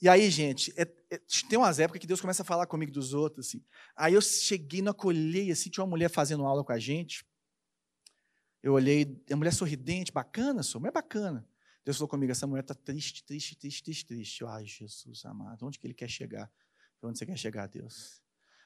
[0.00, 3.12] E aí, gente, é, é, tem umas épocas que Deus começa a falar comigo dos
[3.12, 3.62] outros, assim.
[3.94, 7.24] Aí eu cheguei, não acolhei, assim, tinha uma mulher fazendo aula com a gente.
[8.62, 11.46] Eu olhei, a mulher sorridente, bacana, mas é bacana.
[11.84, 14.40] Deus falou comigo, essa mulher está triste, triste, triste, triste, triste.
[14.40, 16.50] Eu, ai, Jesus amado, onde que ele quer chegar?
[17.02, 18.22] Onde você quer chegar, Deus?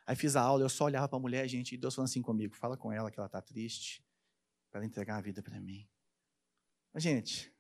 [0.07, 2.20] Aí fiz a aula, eu só olhava para a mulher, gente, e Deus falando assim
[2.20, 4.05] comigo, fala com ela que ela está triste,
[4.70, 5.88] para entregar a vida para mim.
[6.97, 7.53] Gente,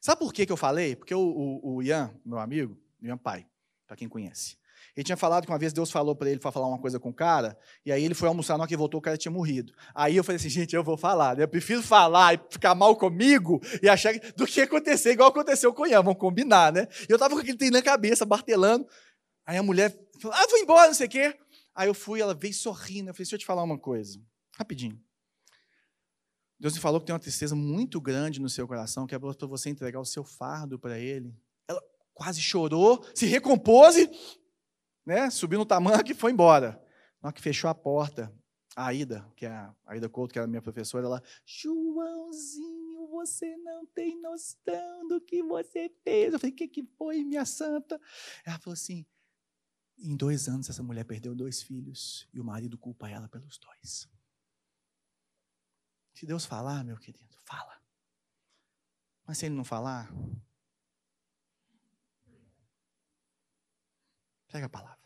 [0.00, 0.94] sabe por que, que eu falei?
[0.94, 3.46] Porque o, o, o Ian, meu amigo, Ian pai,
[3.86, 4.56] para quem conhece,
[4.96, 7.10] ele tinha falado que uma vez Deus falou para ele para falar uma coisa com
[7.10, 9.72] o cara, e aí ele foi almoçar, na hora que voltou, o cara tinha morrido.
[9.94, 11.44] Aí eu falei assim, gente, eu vou falar, né?
[11.44, 15.72] eu prefiro falar e ficar mal comigo e achar que, do que acontecer igual aconteceu
[15.72, 16.88] com o Ian, vamos combinar, né?
[17.08, 18.86] E eu tava com aquele trem na cabeça, martelando.
[19.46, 21.38] Aí a mulher falou, ah, vou embora, não sei o quê.
[21.74, 24.20] Aí eu fui, ela veio sorrindo, eu falei, deixa eu te falar uma coisa,
[24.56, 25.00] rapidinho.
[26.58, 29.46] Deus me falou que tem uma tristeza muito grande no seu coração, que é para
[29.46, 31.32] você entregar o seu fardo para Ele.
[32.18, 34.10] Quase chorou, se recompôs e
[35.06, 36.72] né, subiu no tamanho e foi embora.
[37.22, 38.34] Na hora que fechou a porta,
[38.74, 43.86] a Aida, que é a Aida Couto, que era minha professora, ela, Joãozinho, você não
[43.86, 46.32] tem noção do que você fez.
[46.32, 48.00] Eu falei, o que, que foi, minha santa?
[48.44, 49.06] Ela falou assim,
[49.96, 54.08] em dois anos essa mulher perdeu dois filhos e o marido culpa ela pelos dois.
[56.14, 57.80] Se Deus falar, meu querido, fala.
[59.24, 60.12] Mas se Ele não falar,
[64.48, 64.98] pega a palavra.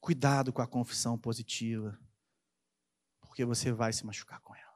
[0.00, 1.98] Cuidado com a confissão positiva,
[3.20, 4.70] porque você vai se machucar com ela.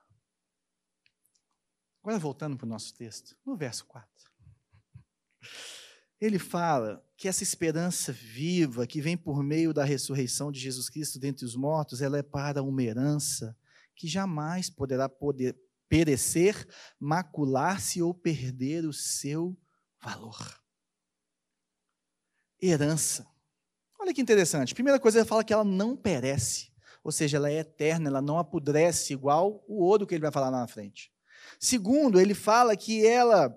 [2.02, 4.30] Agora, voltando para o nosso texto, no verso 4.
[6.20, 11.18] Ele fala que essa esperança viva que vem por meio da ressurreição de Jesus Cristo
[11.18, 13.56] dentre os mortos, ela é para uma herança
[13.96, 15.58] que jamais poderá poder
[15.88, 16.66] perecer,
[16.98, 19.56] macular-se ou perder o seu
[20.00, 20.63] valor.
[22.60, 23.26] Herança.
[23.98, 24.74] Olha que interessante.
[24.74, 26.72] Primeira coisa, ele fala que ela não perece.
[27.02, 30.50] Ou seja, ela é eterna, ela não apodrece igual o ouro que ele vai falar
[30.50, 31.12] lá na frente.
[31.58, 33.54] Segundo, ele fala que ela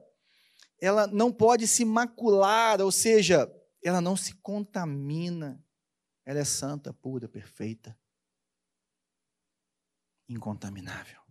[0.80, 3.52] ela não pode se macular, ou seja,
[3.84, 5.64] ela não se contamina.
[6.24, 7.98] Ela é santa, pura, perfeita,
[10.30, 11.22] incontaminável.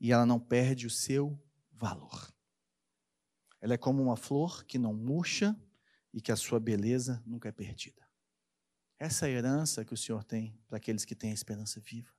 [0.00, 1.38] E ela não perde o seu
[1.72, 2.32] valor.
[3.60, 5.54] Ela é como uma flor que não murcha
[6.12, 8.06] e que a sua beleza nunca é perdida.
[8.98, 12.12] Essa é a herança que o Senhor tem para aqueles que têm a esperança viva.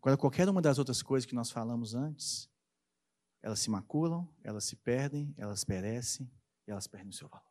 [0.00, 2.48] Agora, qualquer uma das outras coisas que nós falamos antes,
[3.42, 6.30] elas se maculam, elas se perdem, elas perecem
[6.66, 7.44] e elas perdem o seu valor.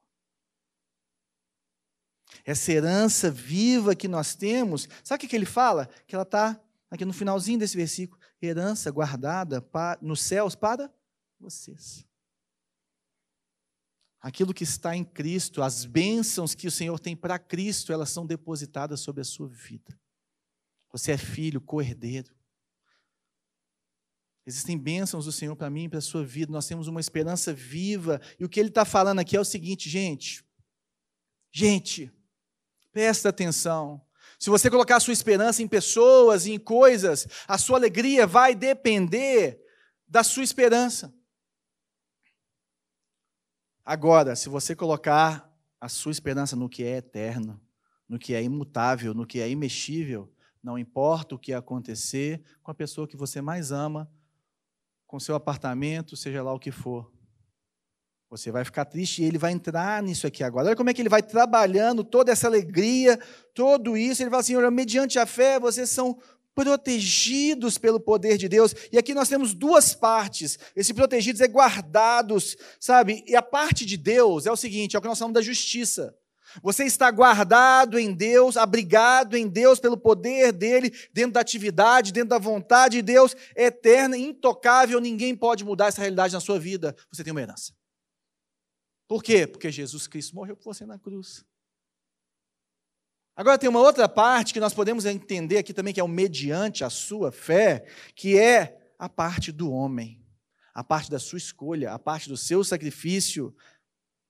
[2.45, 5.87] Essa herança viva que nós temos, sabe o que ele fala?
[6.07, 6.59] Que ela está
[6.89, 9.65] aqui no finalzinho desse versículo: herança guardada
[10.01, 10.93] nos céus para
[11.39, 12.05] vocês
[14.25, 18.25] aquilo que está em Cristo, as bênçãos que o Senhor tem para Cristo, elas são
[18.25, 19.95] depositadas sobre a sua vida.
[20.91, 22.35] Você é filho, co-herdeiro.
[24.43, 26.51] Existem bênçãos do Senhor para mim e para a sua vida.
[26.51, 28.19] Nós temos uma esperança viva.
[28.39, 30.43] E o que ele está falando aqui é o seguinte, gente.
[31.51, 32.11] Gente,
[32.91, 34.03] presta atenção.
[34.39, 38.55] Se você colocar a sua esperança em pessoas e em coisas, a sua alegria vai
[38.55, 39.63] depender
[40.07, 41.13] da sua esperança.
[43.85, 45.47] Agora, se você colocar
[45.79, 47.61] a sua esperança no que é eterno,
[48.09, 50.27] no que é imutável, no que é imexível,
[50.63, 54.11] não importa o que acontecer com a pessoa que você mais ama,
[55.05, 57.13] com seu apartamento, seja lá o que for.
[58.27, 60.65] Você vai ficar triste e ele vai entrar nisso aqui agora.
[60.67, 63.19] Olha como é que ele vai trabalhando toda essa alegria,
[63.53, 64.23] tudo isso.
[64.23, 66.19] Ele fala assim: mediante a fé, vocês são
[66.55, 68.73] protegidos pelo poder de Deus.
[68.91, 70.57] E aqui nós temos duas partes.
[70.75, 73.23] Esse protegidos é guardados, sabe?
[73.27, 76.15] E a parte de Deus é o seguinte, é o que nós chamamos da justiça.
[76.63, 82.29] Você está guardado em Deus, abrigado em Deus pelo poder dele, dentro da atividade, dentro
[82.29, 86.95] da vontade de Deus, eterna, intocável, ninguém pode mudar essa realidade na sua vida.
[87.11, 87.73] Você tem uma herança.
[89.07, 89.45] Por quê?
[89.45, 91.43] Porque Jesus Cristo morreu por você na cruz.
[93.35, 96.83] Agora tem uma outra parte que nós podemos entender aqui também, que é o mediante
[96.83, 100.23] a sua fé, que é a parte do homem,
[100.73, 103.53] a parte da sua escolha, a parte do seu sacrifício,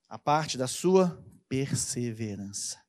[0.09, 2.83] a parte da sua perseverança.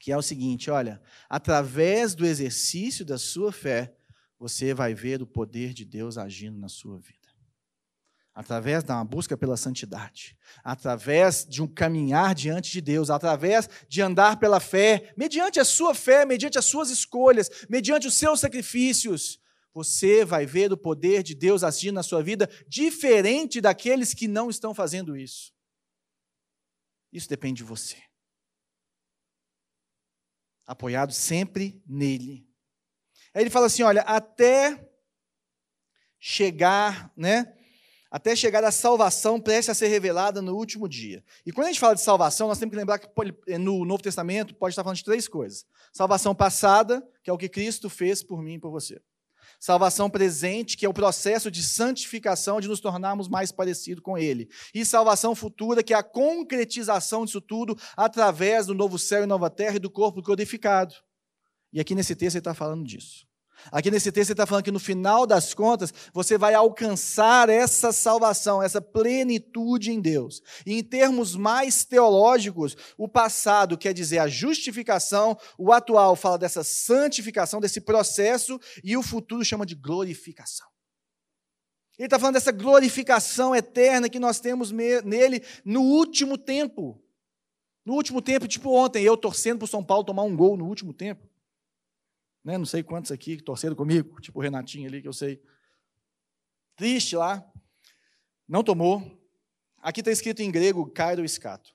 [0.00, 3.94] Que é o seguinte: olha, através do exercício da sua fé,
[4.36, 7.17] você vai ver o poder de Deus agindo na sua vida
[8.38, 14.38] através da busca pela santidade, através de um caminhar diante de Deus, através de andar
[14.38, 19.40] pela fé, mediante a sua fé, mediante as suas escolhas, mediante os seus sacrifícios,
[19.74, 24.48] você vai ver o poder de Deus agindo na sua vida, diferente daqueles que não
[24.48, 25.52] estão fazendo isso.
[27.12, 28.00] Isso depende de você.
[30.64, 32.48] Apoiado sempre nele.
[33.34, 34.88] Aí ele fala assim: olha, até
[36.20, 37.57] chegar, né?
[38.10, 41.22] Até chegar a salvação prestes a ser revelada no último dia.
[41.44, 43.08] E quando a gente fala de salvação, nós temos que lembrar que
[43.46, 47.38] eh, no Novo Testamento pode estar falando de três coisas: salvação passada, que é o
[47.38, 49.00] que Cristo fez por mim e por você.
[49.60, 54.48] Salvação presente, que é o processo de santificação, de nos tornarmos mais parecidos com Ele.
[54.72, 59.50] E salvação futura, que é a concretização disso tudo através do novo céu e nova
[59.50, 60.94] terra e do corpo glorificado.
[61.72, 63.27] E aqui nesse texto ele está falando disso.
[63.70, 67.92] Aqui nesse texto ele está falando que no final das contas você vai alcançar essa
[67.92, 70.42] salvação, essa plenitude em Deus.
[70.64, 76.62] E em termos mais teológicos, o passado quer dizer a justificação, o atual fala dessa
[76.64, 80.66] santificação, desse processo, e o futuro chama de glorificação.
[81.98, 87.02] Ele está falando dessa glorificação eterna que nós temos nele no último tempo.
[87.84, 90.66] No último tempo, tipo ontem, eu torcendo para o São Paulo tomar um gol no
[90.66, 91.28] último tempo.
[92.48, 92.56] Né?
[92.56, 95.38] Não sei quantos aqui que torceram comigo, tipo o Renatinho ali, que eu sei.
[96.74, 97.46] Triste lá.
[98.48, 99.02] Não tomou.
[99.82, 101.74] Aqui está escrito em grego, Cairo escato.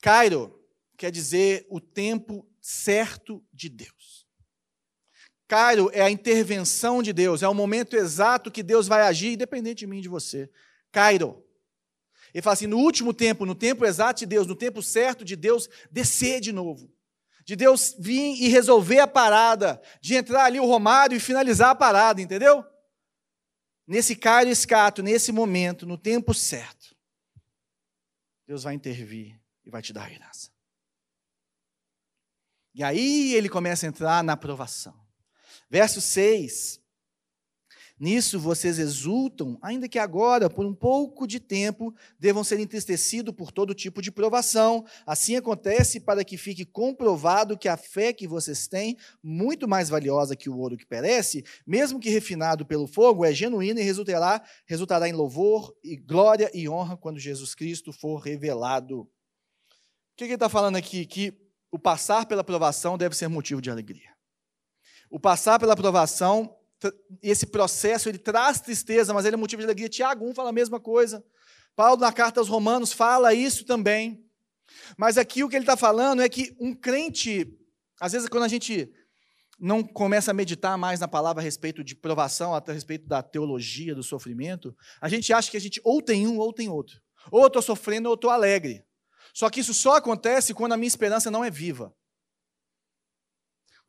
[0.00, 0.58] Cairo
[0.96, 4.26] quer dizer o tempo certo de Deus.
[5.46, 9.80] Cairo é a intervenção de Deus, é o momento exato que Deus vai agir, independente
[9.80, 10.50] de mim e de você.
[10.90, 11.44] Cairo.
[12.32, 15.36] Ele fala assim: no último tempo, no tempo exato de Deus, no tempo certo de
[15.36, 16.90] Deus, descer de novo
[17.44, 21.74] de Deus vir e resolver a parada, de entrar ali o Romário e finalizar a
[21.74, 22.64] parada, entendeu?
[23.86, 26.96] Nesse caio escato, nesse momento, no tempo certo,
[28.46, 30.50] Deus vai intervir e vai te dar a herança.
[32.74, 34.94] E aí ele começa a entrar na aprovação.
[35.68, 36.79] Verso 6
[38.00, 43.52] Nisso vocês exultam, ainda que agora, por um pouco de tempo, devam ser entristecidos por
[43.52, 44.86] todo tipo de provação.
[45.04, 50.34] Assim acontece para que fique comprovado que a fé que vocês têm, muito mais valiosa
[50.34, 55.06] que o ouro que perece, mesmo que refinado pelo fogo, é genuína e resultará, resultará
[55.06, 59.00] em louvor e glória e honra quando Jesus Cristo for revelado.
[59.02, 59.08] O
[60.16, 61.04] que ele está falando aqui?
[61.04, 61.34] Que
[61.70, 64.08] o passar pela provação deve ser motivo de alegria.
[65.10, 66.56] O passar pela provação
[67.22, 69.88] esse processo ele traz tristeza, mas ele é motivo de alegria.
[69.88, 71.24] Tiago 1 fala a mesma coisa.
[71.76, 74.24] Paulo, na carta aos Romanos, fala isso também.
[74.96, 77.58] Mas aqui o que ele está falando é que um crente,
[78.00, 78.90] às vezes, quando a gente
[79.58, 83.94] não começa a meditar mais na palavra a respeito de provação, a respeito da teologia
[83.94, 87.00] do sofrimento, a gente acha que a gente ou tem um ou tem outro.
[87.30, 88.82] Ou estou sofrendo ou estou alegre.
[89.34, 91.94] Só que isso só acontece quando a minha esperança não é viva.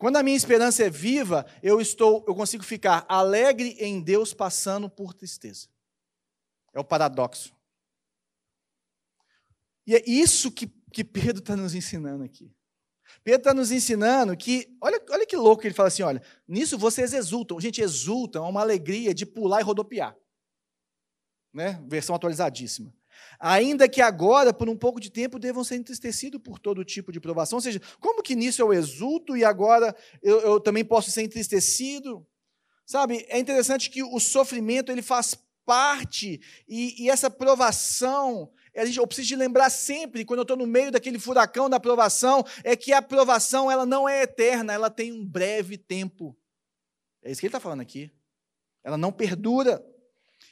[0.02, 4.90] Quando a minha esperança é viva, eu estou, eu consigo ficar alegre em Deus passando
[4.90, 5.68] por tristeza.
[6.74, 7.56] É o paradoxo.
[9.86, 12.52] E é isso que, que Pedro está nos ensinando aqui.
[13.24, 17.14] Pedro está nos ensinando que, olha, olha que louco ele fala assim: olha, nisso vocês
[17.14, 17.62] exultam.
[17.62, 20.18] Gente, exultam, é uma alegria de pular e rodopiar.
[21.54, 21.80] Né?
[21.88, 22.92] Versão atualizadíssima
[23.40, 27.20] ainda que agora, por um pouco de tempo, devam ser entristecidos por todo tipo de
[27.20, 27.58] provação.
[27.58, 32.26] Ou seja, como que nisso eu exulto e agora eu, eu também posso ser entristecido?
[32.86, 38.98] Sabe, é interessante que o sofrimento ele faz parte e, e essa provação, a gente,
[38.98, 42.76] eu preciso de lembrar sempre, quando eu estou no meio daquele furacão da provação, é
[42.76, 46.38] que a provação ela não é eterna, ela tem um breve tempo.
[47.24, 48.12] É isso que ele está falando aqui.
[48.84, 49.84] Ela não perdura.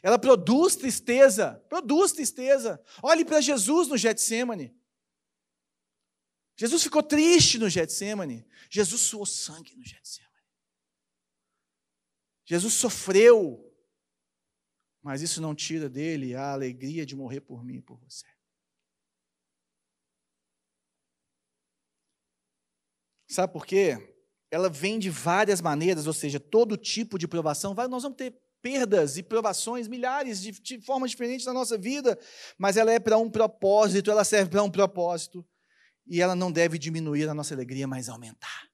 [0.02, 2.84] Ela produz tristeza, produz tristeza.
[3.04, 4.76] Olhe para Jesus no Getsemane.
[6.56, 8.46] Jesus ficou triste no Getsemane.
[8.70, 10.30] Jesus suou sangue no Getsemane.
[12.46, 13.64] Jesus sofreu,
[15.02, 18.26] mas isso não tira dele a alegria de morrer por mim e por você.
[23.28, 24.16] Sabe por quê?
[24.50, 27.76] Ela vem de várias maneiras, ou seja, todo tipo de provação.
[27.76, 32.20] Nós vamos ter perdas e provações, milhares de, de formas diferentes na nossa vida,
[32.58, 35.46] mas ela é para um propósito, ela serve para um propósito,
[36.06, 38.70] e ela não deve diminuir a nossa alegria, mas aumentar.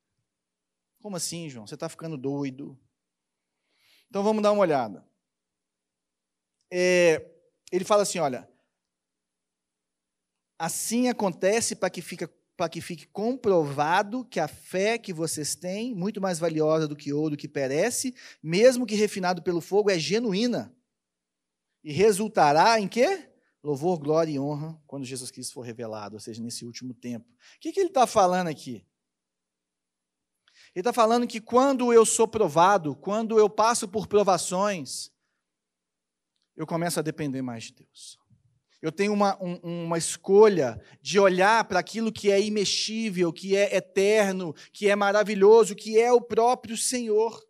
[1.01, 1.67] Como assim, João?
[1.67, 2.79] Você está ficando doido?
[4.09, 5.05] Então vamos dar uma olhada.
[6.71, 7.29] É,
[7.71, 8.49] ele fala assim: olha,
[10.57, 15.93] assim acontece para que fica para que fique comprovado que a fé que vocês têm,
[15.93, 20.73] muito mais valiosa do que ouro que perece, mesmo que refinado pelo fogo, é genuína.
[21.83, 23.29] E resultará em quê?
[23.61, 27.27] Louvor, glória e honra quando Jesus Cristo for revelado, ou seja, nesse último tempo.
[27.29, 28.85] O que, que ele está falando aqui?
[30.73, 35.11] Ele está falando que quando eu sou provado, quando eu passo por provações,
[36.55, 38.24] eu começo a depender mais de Deus
[38.85, 43.75] eu tenho uma, um, uma escolha de olhar para aquilo que é imexível, que é
[43.75, 47.43] eterno, que é maravilhoso, que é o próprio Senhor.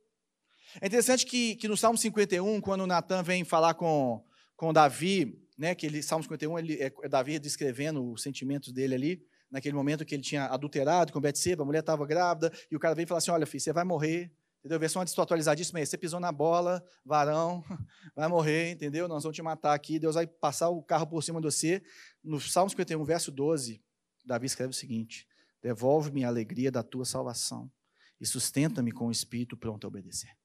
[0.79, 4.23] É interessante que, que no Salmo 51, quando Natan vem falar com,
[4.55, 8.95] com Davi, né, que ele, Salmo 51 ele, é, é Davi descrevendo os sentimentos dele
[8.95, 9.21] ali,
[9.51, 12.95] naquele momento que ele tinha adulterado com Betseba, a mulher estava grávida, e o cara
[12.95, 14.31] vem e fala assim, olha filho, você vai morrer,
[14.65, 14.79] Entendeu?
[14.79, 17.63] Versão atualizadíssima é: você pisou na bola, varão,
[18.15, 19.07] vai morrer, entendeu?
[19.07, 21.83] Nós vamos te matar aqui, Deus vai passar o carro por cima de você.
[22.23, 23.79] No Salmo 51, verso 12,
[24.25, 25.27] Davi escreve o seguinte:
[25.61, 27.71] Devolve-me a alegria da tua salvação
[28.19, 30.35] e sustenta-me com o espírito pronto a obedecer.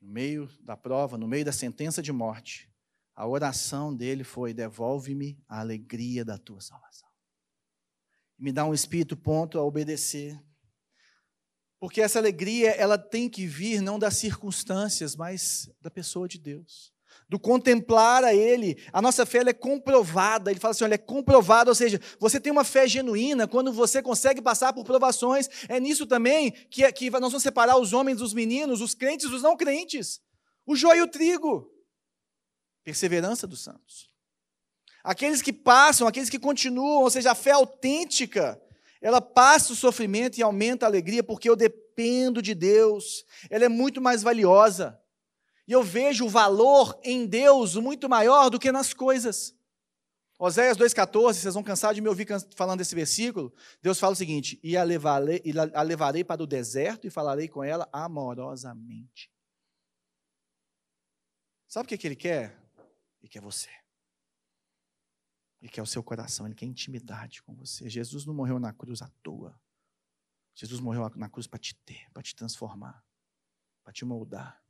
[0.00, 2.72] No meio da prova, no meio da sentença de morte,
[3.16, 7.13] a oração dele foi: Devolve-me a alegria da tua salvação
[8.38, 10.38] me dá um espírito pronto a obedecer.
[11.78, 16.92] Porque essa alegria, ela tem que vir não das circunstâncias, mas da pessoa de Deus.
[17.28, 18.82] Do contemplar a Ele.
[18.92, 20.50] A nossa fé é comprovada.
[20.50, 24.02] Ele fala assim: olha, é comprovada, ou seja, você tem uma fé genuína quando você
[24.02, 25.48] consegue passar por provações.
[25.68, 29.42] É nisso também que, que nós vamos separar os homens dos meninos, os crentes dos
[29.42, 30.20] não crentes.
[30.66, 31.70] O joio e o trigo.
[32.82, 34.13] Perseverança dos santos.
[35.04, 38.58] Aqueles que passam, aqueles que continuam, ou seja, a fé autêntica,
[39.02, 43.68] ela passa o sofrimento e aumenta a alegria, porque eu dependo de Deus, ela é
[43.68, 44.98] muito mais valiosa.
[45.68, 49.54] E eu vejo o valor em Deus muito maior do que nas coisas.
[50.38, 52.26] Oséias 2,14, vocês vão cansar de me ouvir
[52.56, 53.52] falando desse versículo.
[53.82, 55.42] Deus fala o seguinte: E a levarei,
[55.74, 59.30] a levarei para o deserto e falarei com ela amorosamente.
[61.68, 62.58] Sabe o que, que ele quer?
[63.22, 63.83] Ele quer você.
[65.64, 67.88] Ele quer o seu coração, ele quer intimidade com você.
[67.88, 69.58] Jesus não morreu na cruz à toa.
[70.54, 73.02] Jesus morreu na cruz para te ter, para te transformar,
[73.82, 74.62] para te moldar.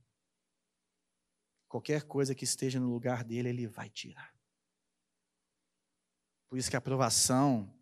[1.66, 4.32] Qualquer coisa que esteja no lugar dele, ele vai tirar.
[6.48, 7.76] Por isso que a aprovação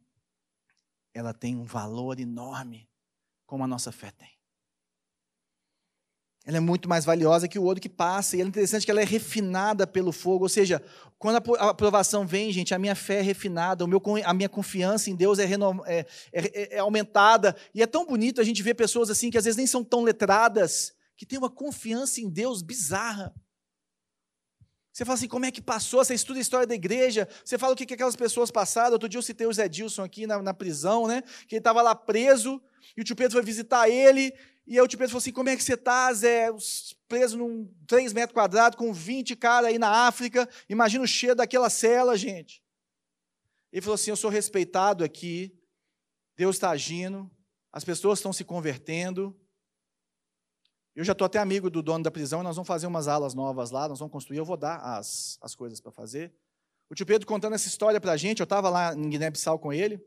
[1.12, 2.88] ela tem um valor enorme,
[3.44, 4.40] como a nossa fé tem.
[6.44, 8.36] Ela é muito mais valiosa que o ouro que passa.
[8.36, 10.44] E é interessante que ela é refinada pelo fogo.
[10.44, 10.82] Ou seja,
[11.18, 15.08] quando a aprovação vem, gente, a minha fé é refinada, o meu, a minha confiança
[15.08, 17.54] em Deus é, é, é, é aumentada.
[17.72, 20.02] E é tão bonito a gente ver pessoas assim que às vezes nem são tão
[20.02, 23.32] letradas, que têm uma confiança em Deus bizarra.
[24.92, 26.04] Você fala assim, como é que passou?
[26.04, 28.92] Você estuda a história da igreja, você fala o que, que aquelas pessoas passaram.
[28.92, 31.22] Outro dia eu citei o Zé Dilson aqui na, na prisão, né?
[31.46, 32.60] Que ele estava lá preso,
[32.96, 34.34] e o tio Pedro foi visitar ele,
[34.66, 36.48] e aí o tio Pedro falou assim: como é que você está, Zé?
[37.08, 40.48] Preso num 3 metros quadrados, com 20 caras aí na África.
[40.68, 42.62] Imagina o cheiro daquela cela, gente.
[43.72, 45.54] Ele falou assim: eu sou respeitado aqui,
[46.36, 47.30] Deus está agindo,
[47.72, 49.36] as pessoas estão se convertendo.
[50.94, 53.70] Eu já estou até amigo do dono da prisão, nós vamos fazer umas alas novas
[53.70, 56.34] lá, nós vamos construir, eu vou dar as, as coisas para fazer.
[56.90, 59.72] O tio Pedro contando essa história para a gente, eu estava lá em Guiné-Bissau com
[59.72, 59.98] ele,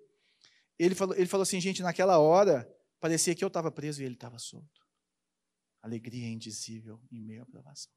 [0.77, 2.71] ele falou, ele falou assim, gente, naquela hora,
[3.05, 4.83] Parecia que eu estava preso e ele estava solto.
[5.79, 7.93] Alegria indizível em meio à provação.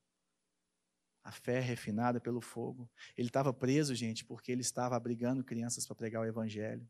[1.25, 2.91] A fé refinada pelo fogo.
[3.17, 6.87] Ele estava preso, gente, porque ele estava abrigando crianças para pregar o evangelho.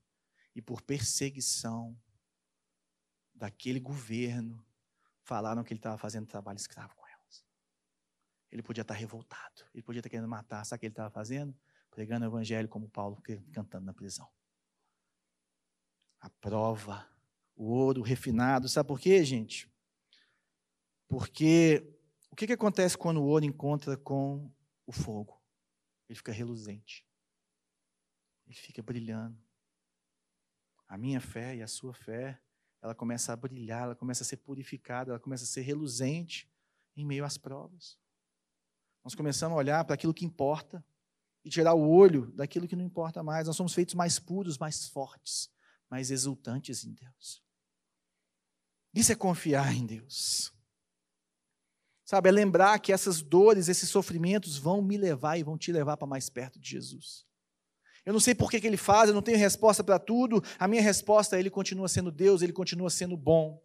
[0.52, 1.96] E por perseguição
[3.32, 4.66] daquele governo,
[5.22, 7.44] falaram que ele estava fazendo trabalho escravo com elas.
[8.50, 10.64] Ele podia estar revoltado, ele podia estar querendo matar.
[10.64, 11.56] Sabe o que ele estava fazendo?
[11.88, 14.28] Pregando o evangelho como Paulo cantando na prisão.
[16.18, 17.08] A prova
[17.58, 18.68] o ouro refinado.
[18.68, 19.68] Sabe por quê, gente?
[21.08, 21.98] Porque
[22.30, 24.50] o que, que acontece quando o ouro encontra com
[24.86, 25.42] o fogo?
[26.08, 27.04] Ele fica reluzente.
[28.46, 29.36] Ele fica brilhando.
[30.86, 32.40] A minha fé e a sua fé,
[32.80, 36.48] ela começa a brilhar, ela começa a ser purificada, ela começa a ser reluzente
[36.96, 37.98] em meio às provas.
[39.04, 40.84] Nós começamos a olhar para aquilo que importa
[41.44, 43.46] e tirar o olho daquilo que não importa mais.
[43.46, 45.50] Nós somos feitos mais puros, mais fortes,
[45.90, 47.47] mais exultantes em Deus.
[48.98, 50.52] Isso é confiar em Deus.
[52.04, 55.96] Sabe, é lembrar que essas dores, esses sofrimentos vão me levar e vão te levar
[55.96, 57.24] para mais perto de Jesus.
[58.04, 60.42] Eu não sei por que, que ele faz, eu não tenho resposta para tudo.
[60.58, 63.62] A minha resposta é: ele continua sendo Deus, ele continua sendo bom.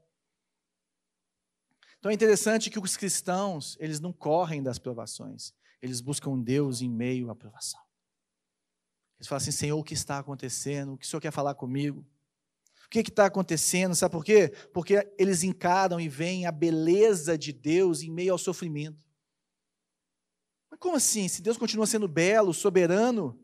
[1.98, 6.90] Então é interessante que os cristãos, eles não correm das provações, eles buscam Deus em
[6.90, 7.82] meio à provação.
[9.18, 10.94] Eles falam assim: Senhor, o que está acontecendo?
[10.94, 12.06] O que o Senhor quer falar comigo?
[13.02, 13.96] Que está acontecendo?
[13.96, 14.50] Sabe por quê?
[14.72, 19.10] Porque eles encaram e veem a beleza de Deus em meio ao sofrimento.
[20.70, 21.28] Mas como assim?
[21.28, 23.40] Se Deus continua sendo belo, soberano,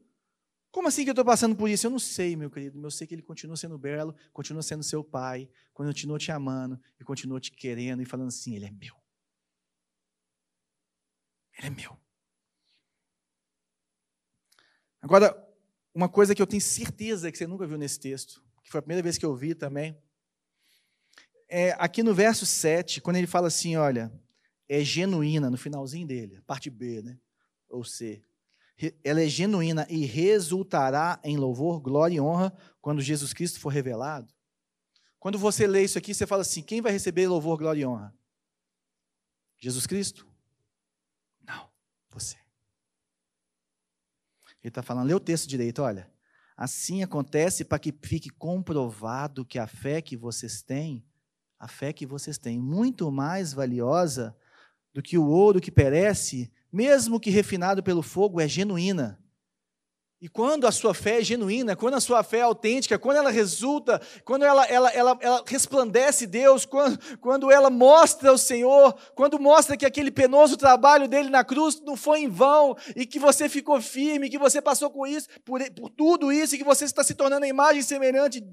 [0.72, 1.88] como assim que eu estou passando por isso?
[1.88, 5.04] Eu não sei, meu querido, eu sei que Ele continua sendo belo, continua sendo seu
[5.04, 8.96] pai, continua te amando e continua te querendo e falando assim: Ele é meu.
[11.58, 11.98] Ele é meu.
[15.02, 15.36] Agora,
[15.94, 18.84] uma coisa que eu tenho certeza que você nunca viu nesse texto, que foi a
[18.84, 19.98] primeira vez que eu vi também.
[21.48, 24.14] É, aqui no verso 7, quando ele fala assim, olha,
[24.68, 27.18] é genuína, no finalzinho dele, parte B, né?
[27.68, 28.22] ou C.
[29.04, 34.32] Ela é genuína e resultará em louvor, glória e honra quando Jesus Cristo for revelado.
[35.20, 38.16] Quando você lê isso aqui, você fala assim: quem vai receber louvor, glória e honra?
[39.58, 40.28] Jesus Cristo?
[41.42, 41.68] Não,
[42.10, 42.38] você.
[44.62, 46.10] Ele está falando, lê o texto direito, olha.
[46.62, 51.02] Assim acontece para que fique comprovado que a fé que vocês têm,
[51.58, 54.36] a fé que vocês têm, muito mais valiosa
[54.94, 59.18] do que o ouro que perece, mesmo que refinado pelo fogo, é genuína
[60.22, 63.30] e quando a sua fé é genuína, quando a sua fé é autêntica, quando ela
[63.30, 69.40] resulta, quando ela, ela, ela, ela resplandece Deus, quando, quando ela mostra o Senhor, quando
[69.40, 73.48] mostra que aquele penoso trabalho dele na cruz não foi em vão, e que você
[73.48, 77.02] ficou firme, que você passou com isso, por, por tudo isso, e que você está
[77.02, 78.44] se tornando a imagem semelhante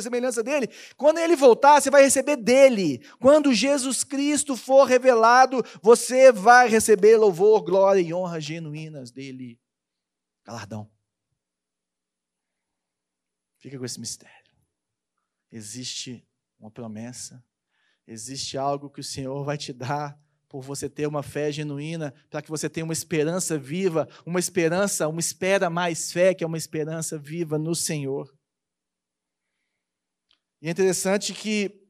[0.00, 3.02] semelhança dele, quando ele voltar, você vai receber dele.
[3.18, 9.58] Quando Jesus Cristo for revelado, você vai receber louvor, glória e honra genuínas dele
[10.46, 10.88] galardão.
[13.58, 14.54] Fica com esse mistério.
[15.50, 16.26] Existe
[16.58, 17.44] uma promessa,
[18.06, 20.18] existe algo que o Senhor vai te dar
[20.48, 25.08] por você ter uma fé genuína, para que você tenha uma esperança viva, uma esperança,
[25.08, 28.32] uma espera mais fé, que é uma esperança viva no Senhor.
[30.62, 31.85] E é interessante que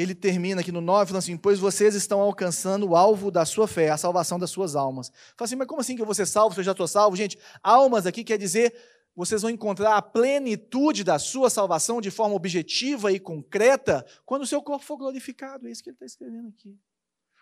[0.00, 3.68] ele termina aqui no 9, falando assim: Pois vocês estão alcançando o alvo da sua
[3.68, 5.10] fé, a salvação das suas almas.
[5.36, 7.16] Fala assim, mas como assim que eu vou ser salvo se eu já estou salvo?
[7.16, 8.74] Gente, almas aqui quer dizer
[9.14, 14.46] vocês vão encontrar a plenitude da sua salvação de forma objetiva e concreta quando o
[14.46, 15.66] seu corpo for glorificado.
[15.66, 16.78] É isso que ele está escrevendo aqui.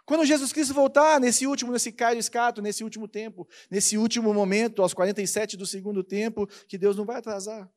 [0.04, 4.82] Quando Jesus Cristo voltar, nesse último, nesse caio escato, nesse último tempo, nesse último momento,
[4.82, 7.70] aos 47 do segundo tempo, que Deus não vai atrasar.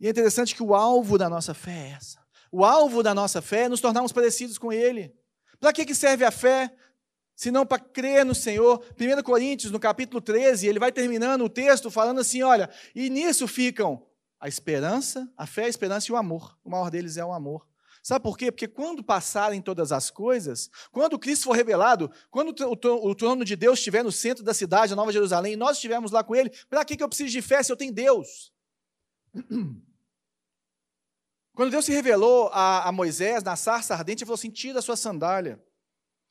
[0.00, 2.20] E é interessante que o alvo da nossa fé é essa.
[2.50, 5.14] O alvo da nossa fé é nos tornarmos parecidos com Ele.
[5.60, 6.74] Para que, que serve a fé?
[7.36, 8.82] Se não para crer no Senhor.
[8.98, 13.46] 1 Coríntios, no capítulo 13, ele vai terminando o texto falando assim: olha, e nisso
[13.46, 14.04] ficam
[14.40, 16.58] a esperança, a fé, a esperança e o amor.
[16.64, 17.68] O maior deles é o amor.
[18.02, 18.50] Sabe por quê?
[18.50, 23.78] Porque quando passarem todas as coisas, quando Cristo for revelado, quando o trono de Deus
[23.78, 26.82] estiver no centro da cidade, a Nova Jerusalém, e nós estivermos lá com Ele, para
[26.86, 28.50] que, que eu preciso de fé se eu tenho Deus?
[31.60, 34.82] Quando Deus se revelou a, a Moisés na sarça ardente, ele falou assim: tira a
[34.82, 35.62] sua sandália,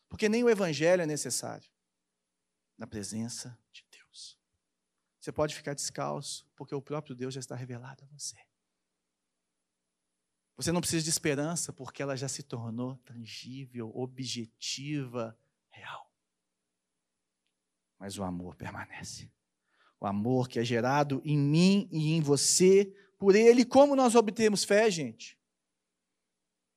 [0.10, 1.70] porque nem o evangelho é necessário
[2.76, 4.40] na presença de Deus.
[5.20, 8.38] Você pode ficar descalço, porque o próprio Deus já está revelado a você.
[10.56, 15.38] Você não precisa de esperança, porque ela já se tornou tangível, objetiva,
[15.70, 16.12] real.
[18.00, 19.32] Mas o amor permanece.
[20.00, 23.66] O amor que é gerado em mim e em você por Ele.
[23.66, 25.38] Como nós obtemos fé, gente?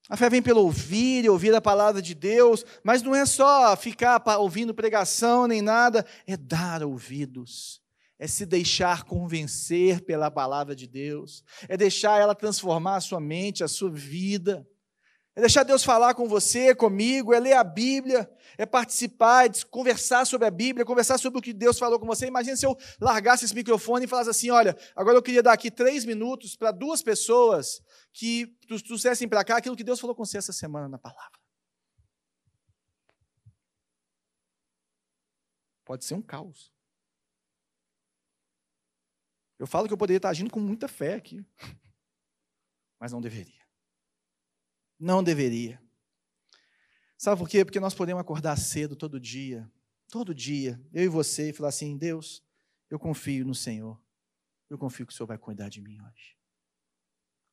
[0.08, 4.20] A fé vem pelo ouvir ouvir a palavra de Deus, mas não é só ficar
[4.38, 7.80] ouvindo pregação nem nada, é dar ouvidos,
[8.18, 13.62] é se deixar convencer pela palavra de Deus, é deixar ela transformar a sua mente,
[13.62, 14.66] a sua vida.
[15.34, 20.26] É deixar Deus falar com você, comigo, é ler a Bíblia, é participar, é conversar
[20.26, 22.26] sobre a Bíblia, conversar sobre o que Deus falou com você.
[22.26, 25.70] Imagina se eu largasse esse microfone e falasse assim: olha, agora eu queria dar aqui
[25.70, 28.54] três minutos para duas pessoas que
[28.86, 31.40] trouxessem para cá aquilo que Deus falou com você essa semana na palavra.
[35.82, 36.70] Pode ser um caos.
[39.58, 41.42] Eu falo que eu poderia estar agindo com muita fé aqui,
[43.00, 43.62] mas não deveria.
[45.02, 45.82] Não deveria.
[47.18, 47.64] Sabe por quê?
[47.64, 49.68] Porque nós podemos acordar cedo todo dia,
[50.08, 52.40] todo dia, eu e você, e falar assim: Deus,
[52.88, 54.00] eu confio no Senhor.
[54.70, 56.38] Eu confio que o Senhor vai cuidar de mim hoje.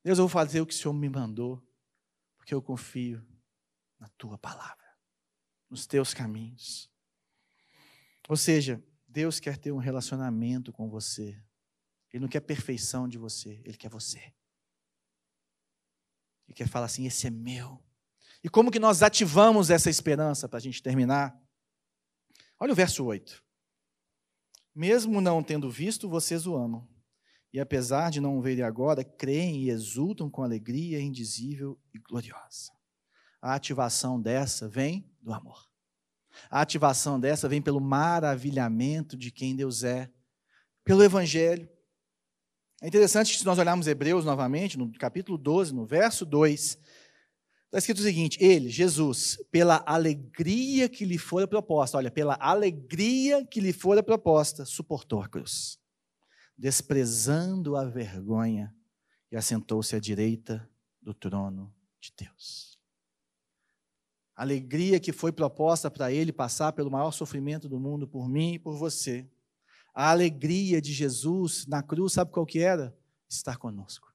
[0.04, 1.60] Deus, eu vou fazer o que o Senhor me mandou,
[2.38, 3.26] porque eu confio
[4.00, 4.86] na tua palavra,
[5.68, 6.88] nos teus caminhos.
[8.28, 11.30] Ou seja, Deus quer ter um relacionamento com você.
[12.14, 14.36] Ele não quer perfeição de você, ele quer você
[16.50, 17.82] e quer falar assim: esse é meu.
[18.44, 21.38] E como que nós ativamos essa esperança para a gente terminar?
[22.60, 23.44] Olha o verso 8.
[24.74, 26.88] Mesmo não tendo visto, vocês o amam.
[27.52, 32.72] E apesar de não o verem agora, creem e exultam com alegria indizível e gloriosa.
[33.42, 35.68] A ativação dessa vem do amor.
[36.50, 40.10] A ativação dessa vem pelo maravilhamento de quem Deus é,
[40.84, 41.68] pelo Evangelho,
[42.82, 46.80] é interessante que se nós olharmos Hebreus novamente, no capítulo 12, no verso 2,
[47.66, 53.46] está escrito o seguinte: Ele, Jesus, pela alegria que lhe fora proposta, olha, pela alegria
[53.46, 55.78] que lhe fora proposta, suportou a cruz,
[56.58, 58.74] desprezando a vergonha,
[59.32, 60.68] e assentou-se à direita
[61.02, 62.80] do trono de Deus.
[64.36, 68.54] A alegria que foi proposta para ele passar pelo maior sofrimento do mundo por mim
[68.54, 69.30] e por você
[69.94, 72.98] a alegria de Jesus na cruz, sabe qual que era?
[73.28, 74.10] Estar conosco.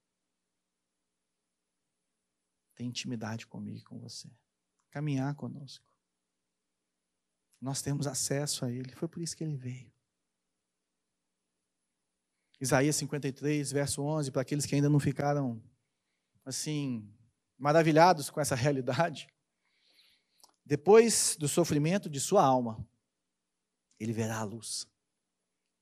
[2.74, 4.28] ter intimidade comigo e com você,
[4.90, 5.86] caminhar conosco.
[7.60, 9.92] Nós temos acesso a Ele, foi por isso que Ele veio.
[12.60, 15.62] Isaías 53, verso 11, para aqueles que ainda não ficaram
[16.44, 17.08] assim
[17.56, 19.28] maravilhados com essa realidade.
[20.64, 22.84] Depois do sofrimento de sua alma,
[24.00, 24.86] ele verá a luz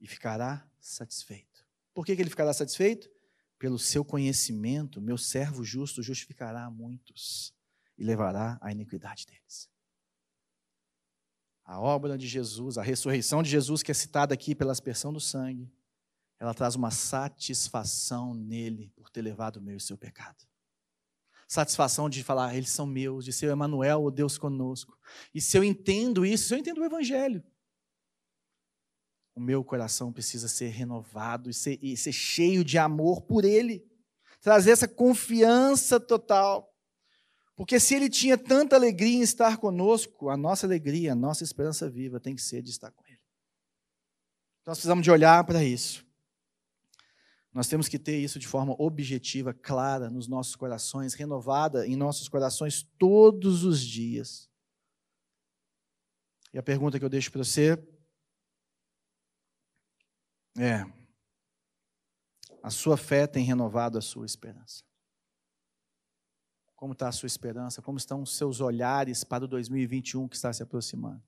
[0.02, 1.64] e ficará satisfeito.
[1.94, 3.08] Por que, que ele ficará satisfeito?
[3.56, 7.54] Pelo seu conhecimento, meu servo justo justificará muitos
[7.96, 9.70] e levará a iniquidade deles.
[11.64, 15.20] A obra de Jesus, a ressurreição de Jesus, que é citada aqui pela aspersão do
[15.20, 15.72] sangue,
[16.40, 20.44] ela traz uma satisfação nele por ter levado o meu e o seu pecado.
[21.46, 24.98] Satisfação de falar, eles são meus, de ser o Emanuel, o Deus conosco.
[25.32, 27.44] E se eu entendo isso, se eu entendo o Evangelho,
[29.34, 33.84] o meu coração precisa ser renovado e ser, e ser cheio de amor por Ele.
[34.40, 36.70] Trazer essa confiança total.
[37.56, 41.88] Porque se Ele tinha tanta alegria em estar conosco, a nossa alegria, a nossa esperança
[41.88, 43.20] viva tem que ser de estar com Ele.
[44.66, 46.04] Nós precisamos de olhar para isso.
[47.52, 52.28] Nós temos que ter isso de forma objetiva, clara nos nossos corações, renovada em nossos
[52.28, 54.48] corações todos os dias.
[56.52, 57.76] E a pergunta que eu deixo para você
[60.58, 60.84] é:
[62.62, 64.84] a sua fé tem renovado a sua esperança?
[66.76, 67.80] Como está a sua esperança?
[67.80, 71.22] Como estão os seus olhares para o 2021 que está se aproximando?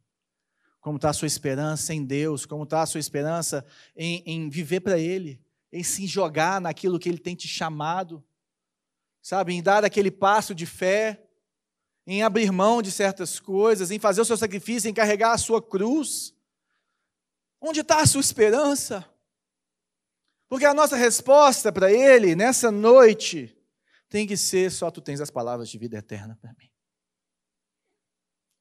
[0.81, 2.45] Como está a sua esperança em Deus?
[2.45, 3.65] Como está a sua esperança
[3.97, 5.41] em, em viver para Ele?
[5.73, 8.23] Em se jogar naquilo que Ele tem te chamado?
[9.23, 9.55] Sabe?
[9.55, 11.25] Em dar aquele passo de fé?
[12.07, 13.91] Em abrir mão de certas coisas?
[13.91, 14.91] Em fazer o seu sacrifício?
[14.91, 16.35] Em carregar a sua cruz?
[17.61, 19.09] Onde está a sua esperança?
[20.49, 23.57] Porque a nossa resposta para Ele nessa noite
[24.09, 26.71] tem que ser: só tu tens as palavras de vida eterna para mim.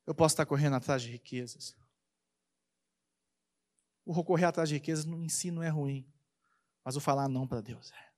[0.06, 1.76] Eu posso estar correndo atrás de riquezas.
[4.06, 6.06] O correr atrás de riquezas em si não é ruim,
[6.84, 8.14] mas o falar não para Deus é.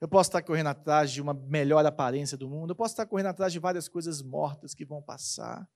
[0.00, 3.26] Eu posso estar correndo atrás de uma melhor aparência do mundo, eu posso estar correndo
[3.26, 5.68] atrás de várias coisas mortas que vão passar,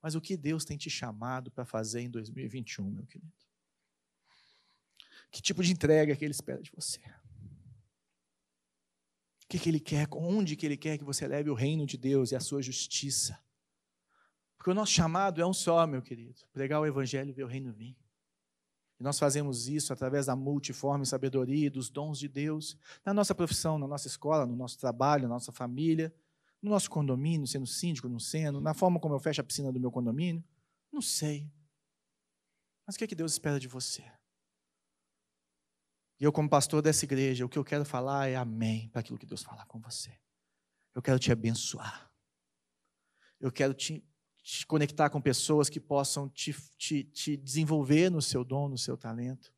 [0.00, 3.45] mas o que Deus tem te chamado para fazer em 2021, meu querido?
[5.30, 7.00] Que tipo de entrega que Ele espera de você?
[9.44, 10.08] O que, que Ele quer?
[10.12, 13.38] Onde que Ele quer que você leve o reino de Deus e a sua justiça?
[14.56, 17.48] Porque o nosso chamado é um só, meu querido: pregar o Evangelho e ver o
[17.48, 17.96] reino vir.
[18.98, 23.34] E nós fazemos isso através da multiforme sabedoria e dos dons de Deus, na nossa
[23.34, 26.14] profissão, na nossa escola, no nosso trabalho, na nossa família,
[26.62, 29.78] no nosso condomínio, sendo síndico, não sendo, na forma como eu fecho a piscina do
[29.78, 30.42] meu condomínio.
[30.90, 31.48] Não sei.
[32.86, 34.04] Mas o que, é que Deus espera de você?
[36.18, 39.18] E eu, como pastor dessa igreja, o que eu quero falar é amém para aquilo
[39.18, 40.18] que Deus falar com você.
[40.94, 42.10] Eu quero te abençoar.
[43.38, 44.02] Eu quero te,
[44.42, 48.96] te conectar com pessoas que possam te, te, te desenvolver no seu dom, no seu
[48.96, 49.54] talento.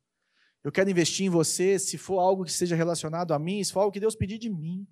[0.61, 3.79] Eu quero investir em você se for algo que seja relacionado a mim, se for
[3.79, 4.85] algo que Deus pedir de mim.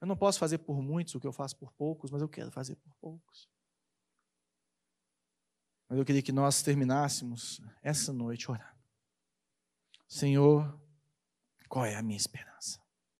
[0.00, 2.50] Eu não posso fazer por muitos o que eu faço por poucos, mas eu quero
[2.50, 3.48] fazer por poucos.
[5.88, 8.75] Mas eu queria que nós terminássemos essa noite orando.
[10.08, 10.80] Senhor,
[11.68, 12.85] qual é a minha esperança?